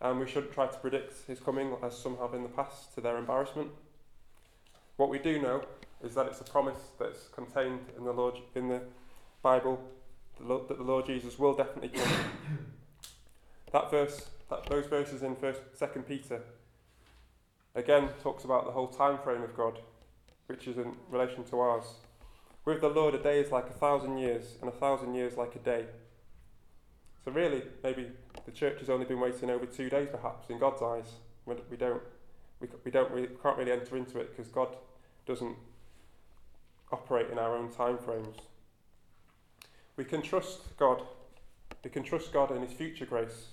and 0.00 0.20
we 0.20 0.28
shouldn't 0.28 0.52
try 0.52 0.68
to 0.68 0.78
predict 0.78 1.26
his 1.26 1.40
coming 1.40 1.74
as 1.82 1.98
some 1.98 2.18
have 2.18 2.34
in 2.34 2.44
the 2.44 2.48
past 2.48 2.94
to 2.94 3.00
their 3.00 3.16
embarrassment. 3.16 3.72
What 4.96 5.08
we 5.08 5.18
do 5.18 5.42
know 5.42 5.64
is 6.04 6.14
that 6.14 6.26
it's 6.26 6.40
a 6.40 6.44
promise 6.44 6.78
that's 7.00 7.26
contained 7.34 7.86
in 7.98 8.04
the 8.04 8.12
Lord 8.12 8.36
in 8.54 8.68
the 8.68 8.82
Bible 9.42 9.82
that 10.38 10.68
the 10.68 10.84
Lord 10.84 11.06
Jesus 11.06 11.36
will 11.36 11.54
definitely 11.54 11.88
come. 11.88 12.12
that 13.72 13.90
verse, 13.90 14.28
that, 14.50 14.66
those 14.70 14.86
verses 14.86 15.24
in 15.24 15.34
First, 15.34 15.62
Second 15.74 16.06
Peter, 16.06 16.42
again 17.74 18.10
talks 18.22 18.44
about 18.44 18.66
the 18.66 18.70
whole 18.70 18.86
time 18.86 19.18
frame 19.18 19.42
of 19.42 19.56
God, 19.56 19.80
which 20.46 20.66
is 20.68 20.76
in 20.78 20.94
relation 21.10 21.44
to 21.44 21.60
ours. 21.60 21.84
With 22.64 22.80
the 22.80 22.88
Lord, 22.88 23.14
a 23.14 23.22
day 23.22 23.40
is 23.40 23.52
like 23.52 23.68
a 23.68 23.72
thousand 23.72 24.18
years, 24.18 24.56
and 24.60 24.68
a 24.68 24.72
thousand 24.72 25.14
years 25.14 25.36
like 25.36 25.54
a 25.54 25.60
day. 25.60 25.86
So 27.24 27.30
really, 27.32 27.62
maybe 27.82 28.08
the 28.44 28.52
church 28.52 28.80
has 28.80 28.90
only 28.90 29.06
been 29.06 29.20
waiting 29.20 29.50
over 29.50 29.66
two 29.66 29.88
days, 29.88 30.08
perhaps, 30.10 30.50
in 30.50 30.58
God's 30.58 30.82
eyes. 30.82 31.12
We 31.44 31.76
don't, 31.76 32.00
we, 32.60 32.68
we 32.84 32.90
don't, 32.90 33.12
we 33.12 33.28
can't 33.42 33.56
really 33.56 33.72
enter 33.72 33.96
into 33.96 34.18
it 34.18 34.36
because 34.36 34.50
God 34.50 34.76
doesn't 35.26 35.56
operate 36.92 37.30
in 37.30 37.38
our 37.38 37.56
own 37.56 37.70
time 37.70 37.98
frames. 37.98 38.36
We 39.96 40.04
can 40.04 40.22
trust 40.22 40.76
God. 40.76 41.02
We 41.82 41.90
can 41.90 42.02
trust 42.02 42.32
God 42.32 42.50
in 42.50 42.62
His 42.62 42.72
future 42.72 43.06
grace. 43.06 43.48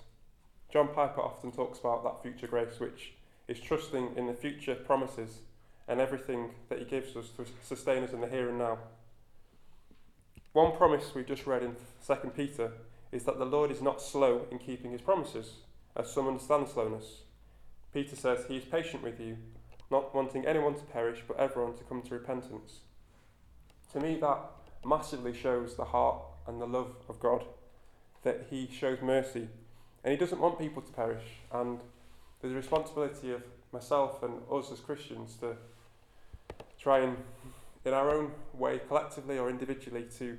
John 0.72 0.88
Piper 0.88 1.22
often 1.22 1.52
talks 1.52 1.80
about 1.80 2.04
that 2.04 2.24
future 2.24 2.48
grace, 2.48 2.80
which 2.80 3.14
is 3.48 3.60
trusting 3.60 4.16
in 4.18 4.26
the 4.28 4.34
future 4.34 4.76
promises 4.76 5.40
and 5.88 6.00
everything 6.00 6.52
that 6.70 6.80
He 6.80 6.86
gives 6.86 7.16
us 7.16 7.30
to 7.38 7.46
sustain 7.62 8.04
us 8.04 8.14
in 8.14 8.22
the 8.22 8.28
here 8.28 8.50
and 8.50 8.58
now. 8.58 8.80
One 10.54 10.76
promise 10.76 11.16
we've 11.16 11.26
just 11.26 11.48
read 11.48 11.64
in 11.64 11.76
2 12.06 12.16
Peter 12.36 12.72
is 13.12 13.24
that 13.24 13.40
the 13.40 13.46
Lord 13.46 13.72
is 13.72 13.82
not 13.82 14.02
slow 14.02 14.46
in 14.52 14.60
keeping 14.60 14.92
His 14.92 15.02
promises, 15.02 15.56
as 15.96 16.12
some 16.12 16.28
understand 16.28 16.68
slowness. 16.70 17.22
Peter 17.94 18.16
says 18.16 18.46
He 18.48 18.58
is 18.58 18.66
patient 18.66 19.04
with 19.04 19.20
you, 19.20 19.38
not 19.92 20.14
wanting 20.16 20.46
anyone 20.46 20.76
to 20.76 20.84
perish, 20.84 21.24
but 21.28 21.40
everyone 21.40 21.76
to 21.78 21.84
come 21.84 22.02
to 22.02 22.14
repentance. 22.14 22.80
To 23.94 24.00
me, 24.00 24.18
that 24.22 24.40
massively 24.86 25.34
shows 25.34 25.76
the 25.76 25.86
heart 25.86 26.22
and 26.48 26.62
the 26.62 26.66
love 26.66 26.96
of 27.08 27.20
God, 27.20 27.46
that 28.24 28.48
He 28.50 28.70
shows 28.72 29.00
mercy. 29.02 29.48
And 30.04 30.12
He 30.12 30.18
doesn't 30.18 30.40
want 30.40 30.60
people 30.60 30.82
to 30.82 30.92
perish. 30.92 31.24
And 31.52 31.80
there's 32.42 32.54
a 32.54 32.58
responsibility 32.58 33.32
of 33.32 33.44
myself 33.72 34.24
and 34.24 34.42
us 34.52 34.72
as 34.72 34.80
Christians 34.80 35.36
to 35.38 35.56
try 36.84 37.00
and, 37.00 37.18
in 37.86 37.94
our 37.94 38.12
own 38.12 38.32
way, 38.54 38.82
collectively 38.88 39.40
or 39.40 39.50
individually, 39.50 40.06
to 40.18 40.38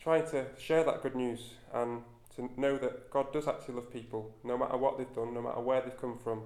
try 0.00 0.20
to 0.20 0.46
share 0.56 0.84
that 0.84 1.02
good 1.02 1.16
news 1.16 1.54
and 1.74 2.02
to 2.36 2.48
know 2.56 2.78
that 2.78 3.10
God 3.10 3.32
does 3.32 3.48
actually 3.48 3.74
love 3.74 3.92
people, 3.92 4.32
no 4.44 4.56
matter 4.56 4.76
what 4.76 4.96
they've 4.96 5.14
done, 5.14 5.34
no 5.34 5.42
matter 5.42 5.60
where 5.60 5.80
they've 5.80 6.00
come 6.00 6.16
from. 6.16 6.42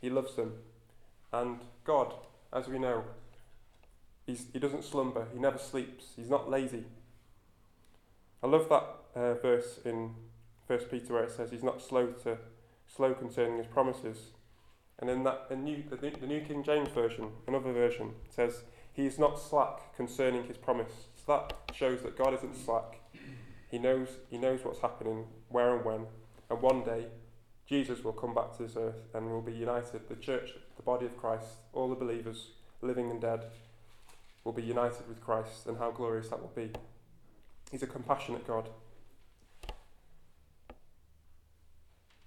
He 0.00 0.08
loves 0.08 0.36
them. 0.36 0.52
And 1.32 1.58
God, 1.84 2.14
as 2.52 2.68
we 2.68 2.78
know, 2.78 3.02
he's, 4.24 4.46
He 4.52 4.60
doesn't 4.60 4.84
slumber, 4.84 5.26
He 5.32 5.40
never 5.40 5.58
sleeps, 5.58 6.12
He's 6.14 6.30
not 6.30 6.48
lazy. 6.48 6.84
I 8.42 8.46
love 8.46 8.68
that 8.68 8.84
uh, 9.20 9.34
verse 9.34 9.80
in 9.84 10.14
First 10.68 10.90
Peter 10.90 11.14
where 11.14 11.24
it 11.24 11.30
says 11.30 11.50
he's 11.50 11.62
not 11.62 11.80
slow 11.80 12.08
to 12.24 12.38
slow 12.86 13.14
concerning 13.14 13.58
his 13.58 13.66
promises, 13.66 14.30
and 14.98 15.10
in 15.10 15.24
that 15.24 15.48
the 15.48 15.56
new, 15.56 15.82
the, 15.88 15.96
the 15.96 16.26
New 16.26 16.40
King 16.40 16.62
James 16.62 16.88
version, 16.88 17.28
another 17.46 17.72
version 17.72 18.12
says 18.28 18.64
he 18.92 19.06
is 19.06 19.18
not 19.18 19.38
slack 19.38 19.94
concerning 19.94 20.44
his 20.44 20.56
promise. 20.56 20.92
So 21.16 21.32
that 21.32 21.74
shows 21.74 22.02
that 22.02 22.16
God 22.16 22.34
isn't 22.34 22.56
slack. 22.56 23.00
He 23.70 23.78
knows 23.78 24.08
he 24.30 24.38
knows 24.38 24.64
what's 24.64 24.80
happening, 24.80 25.24
where 25.48 25.76
and 25.76 25.84
when, 25.84 26.06
and 26.48 26.62
one 26.62 26.82
day 26.82 27.06
Jesus 27.66 28.04
will 28.04 28.12
come 28.12 28.34
back 28.34 28.56
to 28.56 28.62
this 28.62 28.76
earth 28.76 29.02
and 29.12 29.30
will 29.30 29.42
be 29.42 29.52
united. 29.52 30.08
The 30.08 30.16
church, 30.16 30.52
the 30.76 30.82
body 30.82 31.04
of 31.06 31.16
Christ, 31.16 31.46
all 31.72 31.88
the 31.88 31.96
believers, 31.96 32.52
living 32.80 33.10
and 33.10 33.20
dead, 33.20 33.44
will 34.44 34.52
be 34.52 34.62
united 34.62 35.08
with 35.08 35.20
Christ, 35.20 35.66
and 35.66 35.76
how 35.76 35.90
glorious 35.90 36.28
that 36.28 36.40
will 36.40 36.52
be. 36.54 36.70
He's 37.72 37.82
a 37.82 37.86
compassionate 37.86 38.46
God. 38.46 38.68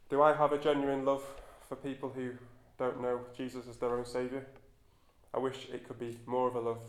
Do 0.10 0.22
I 0.22 0.36
have 0.36 0.52
a 0.52 0.58
genuine 0.58 1.06
love 1.06 1.24
for 1.70 1.76
people 1.78 2.10
who 2.14 2.32
don't 2.80 3.02
know 3.02 3.20
Jesus 3.36 3.68
as 3.70 3.78
their 3.78 3.96
own 3.96 4.06
Saviour? 4.06 4.46
I 5.34 5.40
wish 5.40 5.68
it 5.72 5.88
could 5.88 6.00
be 6.00 6.18
more 6.26 6.48
of 6.48 6.56
a 6.56 6.60
love. 6.60 6.82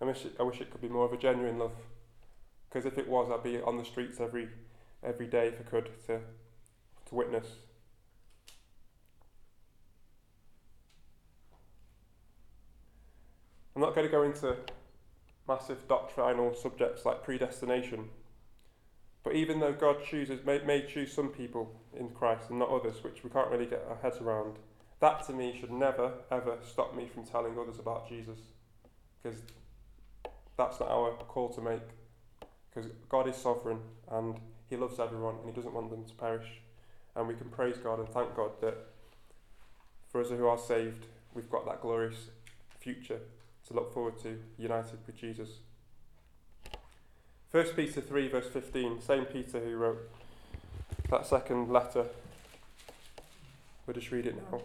I 0.00 0.04
wish 0.04 0.24
it, 0.24 0.36
I 0.40 0.44
wish 0.44 0.60
it 0.60 0.70
could 0.70 0.80
be 0.80 0.88
more 0.88 1.04
of 1.04 1.12
a 1.12 1.16
genuine 1.18 1.58
love. 1.58 1.74
Because 2.68 2.86
if 2.86 2.96
it 2.96 3.08
was, 3.08 3.30
I'd 3.30 3.42
be 3.42 3.60
on 3.60 3.76
the 3.76 3.84
streets 3.84 4.20
every 4.20 4.48
every 5.02 5.26
day 5.26 5.48
if 5.48 5.60
I 5.60 5.64
could 5.64 5.90
to 6.06 6.20
to 7.06 7.14
witness. 7.14 7.46
I'm 13.74 13.82
not 13.82 13.94
going 13.94 14.06
to 14.06 14.10
go 14.10 14.22
into 14.22 14.56
massive 15.46 15.86
doctrinal 15.86 16.54
subjects 16.54 17.04
like 17.04 17.22
predestination. 17.22 18.08
But 19.22 19.34
even 19.34 19.60
though 19.60 19.72
God 19.72 19.96
chooses, 20.02 20.44
may, 20.46 20.62
may 20.64 20.86
choose 20.86 21.12
some 21.12 21.28
people 21.28 21.78
in 21.98 22.08
Christ 22.10 22.48
and 22.48 22.58
not 22.58 22.70
others, 22.70 23.02
which 23.02 23.22
we 23.22 23.28
can't 23.28 23.50
really 23.50 23.66
get 23.66 23.84
our 23.88 23.96
heads 23.96 24.18
around, 24.18 24.54
that 25.00 25.26
to 25.26 25.32
me 25.32 25.56
should 25.58 25.70
never, 25.70 26.12
ever 26.30 26.56
stop 26.66 26.96
me 26.96 27.06
from 27.12 27.24
telling 27.24 27.58
others 27.58 27.78
about 27.78 28.08
Jesus. 28.08 28.38
Because 29.22 29.40
that's 30.56 30.80
not 30.80 30.88
our 30.88 31.12
call 31.12 31.50
to 31.50 31.60
make. 31.60 31.82
Because 32.70 32.90
God 33.08 33.28
is 33.28 33.36
sovereign 33.36 33.80
and 34.10 34.40
He 34.68 34.76
loves 34.76 34.98
everyone 34.98 35.36
and 35.36 35.46
He 35.46 35.52
doesn't 35.52 35.74
want 35.74 35.90
them 35.90 36.04
to 36.04 36.14
perish. 36.14 36.46
And 37.14 37.28
we 37.28 37.34
can 37.34 37.48
praise 37.48 37.76
God 37.76 37.98
and 37.98 38.08
thank 38.08 38.34
God 38.34 38.50
that 38.60 38.76
for 40.08 40.20
us 40.20 40.28
who 40.28 40.46
are 40.46 40.58
saved, 40.58 41.06
we've 41.34 41.50
got 41.50 41.66
that 41.66 41.82
glorious 41.82 42.30
future 42.78 43.20
to 43.66 43.74
look 43.74 43.92
forward 43.92 44.18
to, 44.22 44.38
united 44.58 44.98
with 45.06 45.16
Jesus. 45.16 45.48
1 47.50 47.64
Peter 47.74 48.00
3, 48.00 48.28
verse 48.28 48.48
15, 48.48 49.00
same 49.00 49.24
Peter 49.24 49.60
who 49.60 49.76
wrote 49.76 50.10
that 51.10 51.26
second 51.26 51.70
letter. 51.70 52.06
We'll 53.86 53.94
just 53.94 54.10
read 54.10 54.26
it 54.26 54.36
now. 54.50 54.60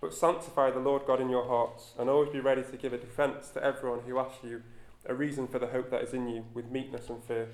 But 0.00 0.14
sanctify 0.14 0.70
the 0.70 0.78
Lord 0.78 1.02
God 1.06 1.20
in 1.20 1.28
your 1.28 1.46
hearts, 1.46 1.94
and 1.98 2.08
always 2.08 2.30
be 2.30 2.40
ready 2.40 2.62
to 2.62 2.76
give 2.76 2.92
a 2.92 2.98
defence 2.98 3.48
to 3.50 3.64
everyone 3.64 4.00
who 4.06 4.18
asks 4.18 4.44
you 4.44 4.62
a 5.06 5.14
reason 5.14 5.48
for 5.48 5.58
the 5.58 5.68
hope 5.68 5.90
that 5.90 6.02
is 6.02 6.12
in 6.12 6.28
you, 6.28 6.44
with 6.54 6.70
meekness 6.70 7.08
and 7.08 7.22
fear. 7.24 7.48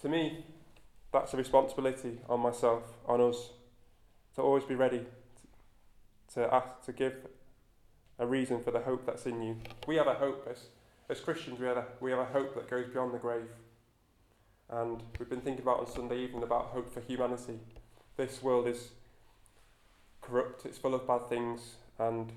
To 0.00 0.08
me, 0.08 0.44
that's 1.12 1.34
a 1.34 1.36
responsibility 1.36 2.20
on 2.28 2.40
myself, 2.40 2.84
on 3.06 3.20
us, 3.20 3.50
to 4.36 4.42
always 4.42 4.64
be 4.64 4.74
ready 4.74 5.04
to 6.34 6.54
ask, 6.54 6.84
to 6.86 6.92
give 6.92 7.14
a 8.18 8.26
reason 8.26 8.62
for 8.62 8.70
the 8.70 8.80
hope 8.80 9.04
that's 9.04 9.26
in 9.26 9.42
you. 9.42 9.56
We 9.86 9.96
have 9.96 10.06
a 10.06 10.14
hope 10.14 10.46
as, 10.50 10.66
as 11.08 11.20
Christians. 11.20 11.58
We 11.58 11.66
have 11.66 11.78
a, 11.78 11.84
we 12.00 12.10
have 12.12 12.20
a 12.20 12.24
hope 12.26 12.54
that 12.54 12.70
goes 12.70 12.86
beyond 12.86 13.12
the 13.12 13.18
grave. 13.18 13.50
And 14.68 15.02
we've 15.18 15.28
been 15.28 15.40
thinking 15.40 15.62
about 15.62 15.80
on 15.80 15.86
Sunday 15.90 16.18
evening 16.18 16.44
about 16.44 16.66
hope 16.66 16.92
for 16.92 17.00
humanity. 17.00 17.58
This 18.20 18.42
world 18.42 18.68
is 18.68 18.90
corrupt, 20.20 20.66
it's 20.66 20.76
full 20.76 20.94
of 20.94 21.06
bad 21.06 21.26
things, 21.30 21.76
and 21.98 22.30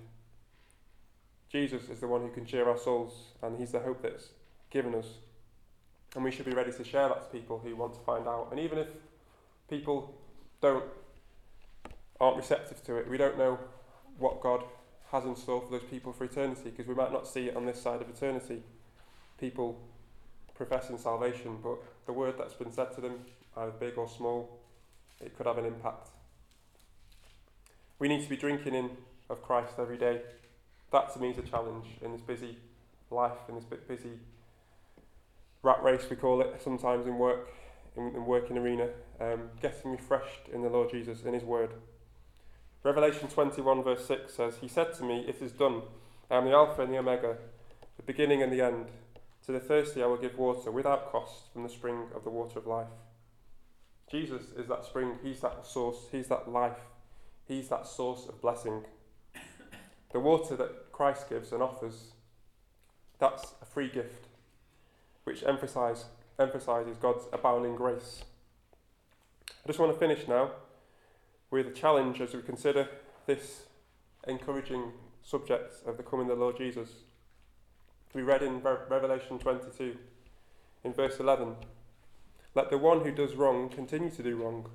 Jesus 1.52 1.90
is 1.90 2.00
the 2.00 2.08
one 2.08 2.22
who 2.22 2.30
can 2.30 2.46
cheer 2.46 2.70
our 2.70 2.78
souls, 2.78 3.12
and 3.42 3.60
He's 3.60 3.74
the 3.74 3.82
hope 3.82 4.02
that's 4.02 4.30
given 4.70 4.96
us. 4.96 5.08
And 6.16 6.24
we 6.24 6.32
should 6.32 6.46
be 6.46 6.54
ready 6.54 6.72
to 6.72 6.84
share 6.86 7.10
that 7.10 7.26
to 7.26 7.38
people 7.38 7.60
who 7.62 7.76
want 7.76 7.96
to 7.96 8.00
find 8.00 8.30
out. 8.30 8.48
And 8.52 8.62
even 8.62 8.78
if 8.78 8.88
people 9.70 10.16
don't 10.62 10.86
aren't 12.18 12.38
receptive 12.38 12.82
to 12.86 12.96
it, 12.96 13.10
we 13.10 13.18
don't 13.18 13.38
know 13.38 13.60
what 14.18 14.40
God 14.40 14.64
has 15.12 15.26
in 15.26 15.36
store 15.36 15.60
for 15.60 15.70
those 15.70 15.90
people 15.90 16.14
for 16.14 16.24
eternity, 16.24 16.70
because 16.70 16.88
we 16.88 16.96
might 16.96 17.12
not 17.12 17.28
see 17.28 17.50
it 17.50 17.58
on 17.58 17.66
this 17.66 17.82
side 17.82 18.02
of 18.02 18.08
eternity. 18.08 18.64
People 19.38 19.78
professing 20.56 20.98
salvation, 20.98 21.58
but 21.62 21.78
the 22.06 22.14
word 22.14 22.36
that's 22.38 22.54
been 22.54 22.72
said 22.72 22.96
to 22.96 23.02
them, 23.02 23.20
either 23.58 23.72
big 23.72 23.98
or 23.98 24.08
small, 24.08 24.63
it 25.22 25.36
could 25.36 25.46
have 25.46 25.58
an 25.58 25.66
impact. 25.66 26.10
We 28.00 28.08
need 28.08 28.24
to 28.24 28.30
be 28.30 28.38
drinking 28.38 28.76
in 28.76 28.92
of 29.30 29.42
Christ 29.42 29.74
every 29.80 29.98
day. 29.98 30.22
That 30.92 31.14
to 31.14 31.20
me 31.20 31.32
is 31.32 31.38
a 31.38 31.42
challenge 31.42 31.88
in 32.02 32.12
this 32.12 32.22
busy 32.22 32.58
life, 33.10 33.38
in 33.48 33.56
this 33.56 33.64
bit 33.64 33.88
busy 33.88 34.20
rat 35.64 35.82
race 35.82 36.06
we 36.10 36.16
call 36.16 36.42
it 36.42 36.62
sometimes 36.62 37.08
in 37.08 37.18
work, 37.18 37.50
in 37.96 38.14
the 38.14 38.22
working 38.22 38.58
arena, 38.58 38.90
um, 39.20 39.50
getting 39.62 39.92
refreshed 39.92 40.50
in 40.54 40.62
the 40.62 40.70
Lord 40.70 40.92
Jesus, 40.92 41.24
in 41.24 41.34
His 41.34 41.44
Word. 41.44 41.72
Revelation 42.84 43.30
21 43.30 43.82
verse 43.84 44.06
6 44.06 44.34
says, 44.34 44.58
He 44.60 44.68
said 44.68 44.94
to 44.96 45.04
me, 45.04 45.26
It 45.28 45.42
is 45.42 45.54
done. 45.54 45.84
I 46.30 46.38
am 46.38 46.46
the 46.46 46.52
Alpha 46.52 46.82
and 46.82 46.94
the 46.94 46.98
Omega, 46.98 47.38
the 47.96 48.04
beginning 48.04 48.44
and 48.44 48.52
the 48.52 48.62
end. 48.62 48.88
To 49.46 49.52
the 49.52 49.60
thirsty 49.60 50.04
I 50.04 50.06
will 50.06 50.18
give 50.18 50.38
water 50.38 50.70
without 50.70 51.12
cost 51.12 51.52
from 51.54 51.64
the 51.64 51.70
spring 51.70 52.08
of 52.16 52.24
the 52.24 52.30
water 52.30 52.60
of 52.60 52.68
life. 52.68 52.88
Jesus 54.14 54.44
is 54.56 54.68
that 54.68 54.86
spring, 54.86 55.18
He's 55.24 55.40
that 55.40 55.66
source, 55.66 55.98
He's 56.12 56.28
that 56.28 56.48
life, 56.48 56.78
He's 57.48 57.70
that 57.70 57.88
source 57.88 58.28
of 58.30 58.40
blessing. 58.42 58.84
The 60.12 60.20
water 60.20 60.56
that 60.56 60.92
Christ 60.92 61.28
gives 61.28 61.52
and 61.52 61.64
offers, 61.64 62.12
that's 63.18 63.56
a 63.60 63.66
free 63.66 63.90
gift, 63.90 64.28
which 65.24 65.44
emphasize, 65.44 66.06
emphasizes 66.38 66.96
God's 66.98 67.26
abounding 67.34 67.76
grace. 67.76 68.24
I 69.50 69.68
just 69.68 69.80
want 69.80 69.92
to 69.92 69.98
finish 69.98 70.28
now 70.28 70.52
with 71.50 71.66
a 71.66 71.72
challenge 71.72 72.22
as 72.22 72.36
we 72.36 72.44
consider 72.44 72.88
this 73.26 73.64
encouraging 74.28 74.92
subject 75.24 75.74
of 75.88 75.98
the 75.98 76.04
coming 76.04 76.30
of 76.30 76.38
the 76.38 76.44
Lord 76.44 76.58
Jesus. 76.58 76.90
We 78.14 78.22
read 78.22 78.44
in 78.44 78.62
Revelation 78.62 79.40
22, 79.40 79.98
in 80.84 80.94
verse 80.94 81.20
11 81.20 81.56
Let 82.56 82.70
the 82.70 82.78
one 82.78 83.02
who 83.02 83.12
does 83.12 83.36
wrong 83.36 83.70
continue 83.70 84.12
to 84.12 84.24
do 84.24 84.36
wrong. 84.36 84.70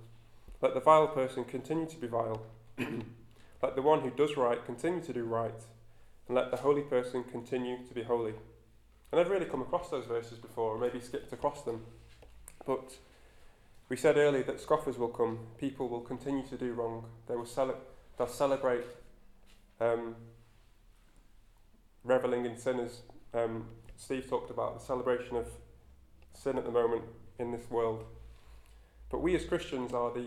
Let 0.61 0.75
the 0.75 0.81
vile 0.81 1.09
person 1.09 1.45
continue 1.45 1.87
to 1.87 1.97
be 1.97 2.07
vile. 2.07 2.43
let 3.63 3.77
the 3.77 3.83
one 3.83 4.01
who 4.01 4.11
does 4.11 4.37
right 4.37 4.65
continue 4.65 5.01
to 5.03 5.13
do 5.13 5.25
right. 5.25 5.61
And 6.27 6.37
let 6.37 6.51
the 6.51 6.59
holy 6.59 6.83
person 6.83 7.25
continue 7.25 7.79
to 7.87 7.95
be 7.95 8.03
holy. 8.03 8.35
And 9.11 9.19
I 9.21 9.23
never 9.23 9.31
really 9.31 9.47
come 9.47 9.63
across 9.63 9.89
those 9.91 10.07
verses 10.07 10.39
before, 10.39 10.75
or 10.75 10.79
maybe 10.79 11.01
skipped 11.01 11.33
across 11.33 11.63
them. 11.63 11.85
But 12.67 12.99
we 13.89 13.97
said 13.97 14.17
earlier 14.17 14.43
that 14.43 14.61
scoffers 14.61 14.99
will 14.99 15.09
come, 15.09 15.39
people 15.57 15.89
will 15.89 16.01
continue 16.01 16.47
to 16.49 16.57
do 16.57 16.73
wrong, 16.73 17.07
they 17.27 17.37
will 17.37 17.47
cele- 17.47 17.81
they'll 18.19 18.27
celebrate 18.27 18.85
um, 19.81 20.17
reveling 22.05 22.45
in 22.45 22.59
sinners 22.59 23.03
um, 23.35 23.67
Steve 23.97 24.29
talked 24.29 24.51
about 24.51 24.79
the 24.79 24.85
celebration 24.85 25.37
of 25.37 25.49
sin 26.33 26.57
at 26.57 26.65
the 26.65 26.71
moment 26.71 27.05
in 27.39 27.53
this 27.53 27.71
world. 27.71 28.05
But 29.11 29.23
we 29.23 29.35
as 29.35 29.45
Christians 29.45 29.93
are 29.93 30.13
the 30.13 30.27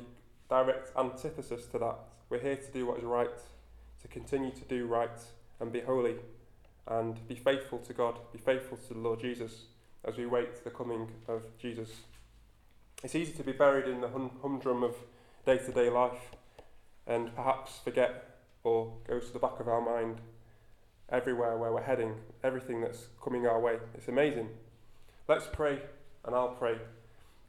direct 0.50 0.91
antithesis 0.97 1.65
to 1.67 1.80
that. 1.80 1.95
We're 2.30 2.39
here 2.39 2.56
to 2.56 2.71
do 2.71 2.86
what 2.86 2.97
is 2.97 3.04
right, 3.04 3.30
to 4.02 4.08
continue 4.08 4.52
to 4.52 4.63
do 4.65 4.86
right 4.86 5.19
and 5.60 5.71
be 5.71 5.82
holy 5.82 6.15
and 6.88 7.26
be 7.28 7.36
faithful 7.36 7.80
to 7.80 7.93
God, 7.93 8.15
be 8.32 8.39
faithful 8.39 8.78
to 8.78 8.93
the 8.93 9.00
Lord 9.00 9.21
Jesus 9.21 9.65
as 10.04 10.17
we 10.17 10.26
wait 10.26 10.58
for 10.58 10.63
the 10.63 10.76
coming 10.76 11.10
of 11.28 11.43
Jesus. 11.60 11.89
It's 13.04 13.15
easy 13.15 13.34
to 13.34 13.43
be 13.43 13.52
buried 13.52 13.88
in 13.88 14.02
the 14.02 14.10
hum- 14.10 14.32
humdrum 14.41 14.84
of 14.84 14.95
day 15.45 15.58
to 15.58 15.71
day 15.71 15.89
life 15.89 16.32
and 17.08 17.36
perhaps 17.36 17.80
forget 17.84 18.38
or 18.63 18.93
goes 19.08 19.28
to 19.28 19.34
the 19.34 19.39
back 19.39 19.60
of 19.60 19.67
our 19.67 19.82
mind 19.82 20.21
everywhere 21.10 21.58
where 21.58 21.71
we're 21.71 21.82
heading, 21.82 22.15
everything 22.43 22.82
that's 22.82 23.08
coming 23.24 23.45
our 23.45 23.60
way. 23.60 23.78
It's 23.93 24.08
amazing. 24.08 24.50
Let's 25.28 25.47
pray, 25.52 25.80
and 26.26 26.36
I'll 26.36 26.56
pray, 26.56 26.78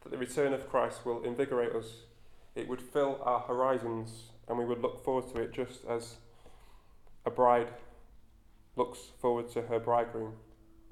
that 0.02 0.10
the 0.10 0.18
return 0.18 0.52
of 0.52 0.68
Christ 0.68 1.04
will 1.04 1.22
invigorate 1.24 1.72
us. 1.72 2.04
It 2.54 2.68
would 2.68 2.82
fill 2.82 3.20
our 3.22 3.40
horizons, 3.40 4.30
and 4.48 4.58
we 4.58 4.64
would 4.64 4.82
look 4.82 5.02
forward 5.04 5.32
to 5.32 5.40
it 5.40 5.52
just 5.52 5.84
as 5.88 6.16
a 7.24 7.30
bride 7.30 7.68
looks 8.76 8.98
forward 9.20 9.50
to 9.50 9.62
her 9.62 9.78
bridegroom, 9.78 10.34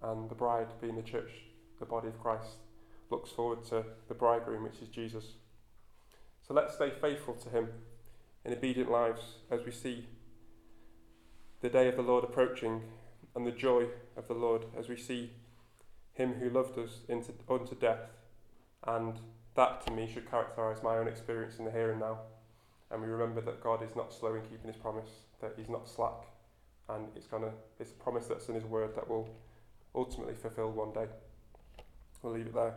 and 0.03 0.29
the 0.31 0.35
bride, 0.35 0.68
being 0.81 0.96
the 0.96 1.03
church, 1.03 1.31
the 1.79 1.87
body 1.87 2.09
of 2.09 2.20
Christ, 2.20 2.57
looks 3.11 3.31
forward 3.31 3.64
to 3.66 3.85
the 4.09 4.14
bridegroom, 4.14 4.62
which 4.62 4.81
is 4.83 4.88
Jesus. 4.88 5.33
So 6.46 6.55
let's 6.55 6.75
stay 6.75 6.90
faithful 6.90 7.35
to 7.35 7.49
him 7.49 7.68
in 8.44 8.53
obedient 8.53 8.90
lives 8.90 9.37
as 9.51 9.64
we 9.64 9.73
see 9.73 10.09
the 11.61 11.68
day 11.68 11.88
of 11.88 11.96
the 11.96 12.03
Lord 12.03 12.25
approaching 12.25 12.83
and 13.35 13.46
the 13.46 13.53
joy 13.53 13.87
of 14.16 14.29
the 14.29 14.35
Lord 14.35 14.64
as 14.79 14.88
we 14.88 14.96
see 14.96 15.33
him 16.12 16.35
who 16.35 16.51
loved 16.51 16.79
us 16.79 17.01
into, 17.09 17.33
unto 17.49 17.75
death. 17.75 18.11
And 18.86 19.20
that 19.54 19.84
to 19.86 19.92
me 19.92 20.08
should 20.12 20.30
characterize 20.30 20.82
my 20.82 20.96
own 20.96 21.08
experience 21.08 21.58
in 21.58 21.64
the 21.64 21.70
here 21.70 21.90
and 21.90 22.00
now. 22.00 22.20
And 22.90 23.02
we 23.02 23.08
remember 23.08 23.40
that 23.42 23.62
God 23.62 23.82
is 23.82 23.94
not 23.94 24.12
slow 24.12 24.34
in 24.34 24.42
keeping 24.42 24.66
his 24.66 24.76
promise, 24.76 25.10
that 25.40 25.54
he's 25.56 25.68
not 25.68 25.88
slack, 25.88 26.26
and 26.88 27.08
it's 27.14 27.26
gonna 27.26 27.52
it's 27.78 27.92
a 27.92 27.94
promise 27.94 28.26
that's 28.26 28.48
in 28.48 28.54
his 28.54 28.64
word 28.64 28.94
that 28.96 29.08
will 29.08 29.28
ultimately 29.94 30.34
fulfill 30.34 30.70
one 30.70 30.92
day. 30.92 31.06
We'll 32.22 32.34
leave 32.34 32.46
it 32.46 32.54
there. 32.54 32.74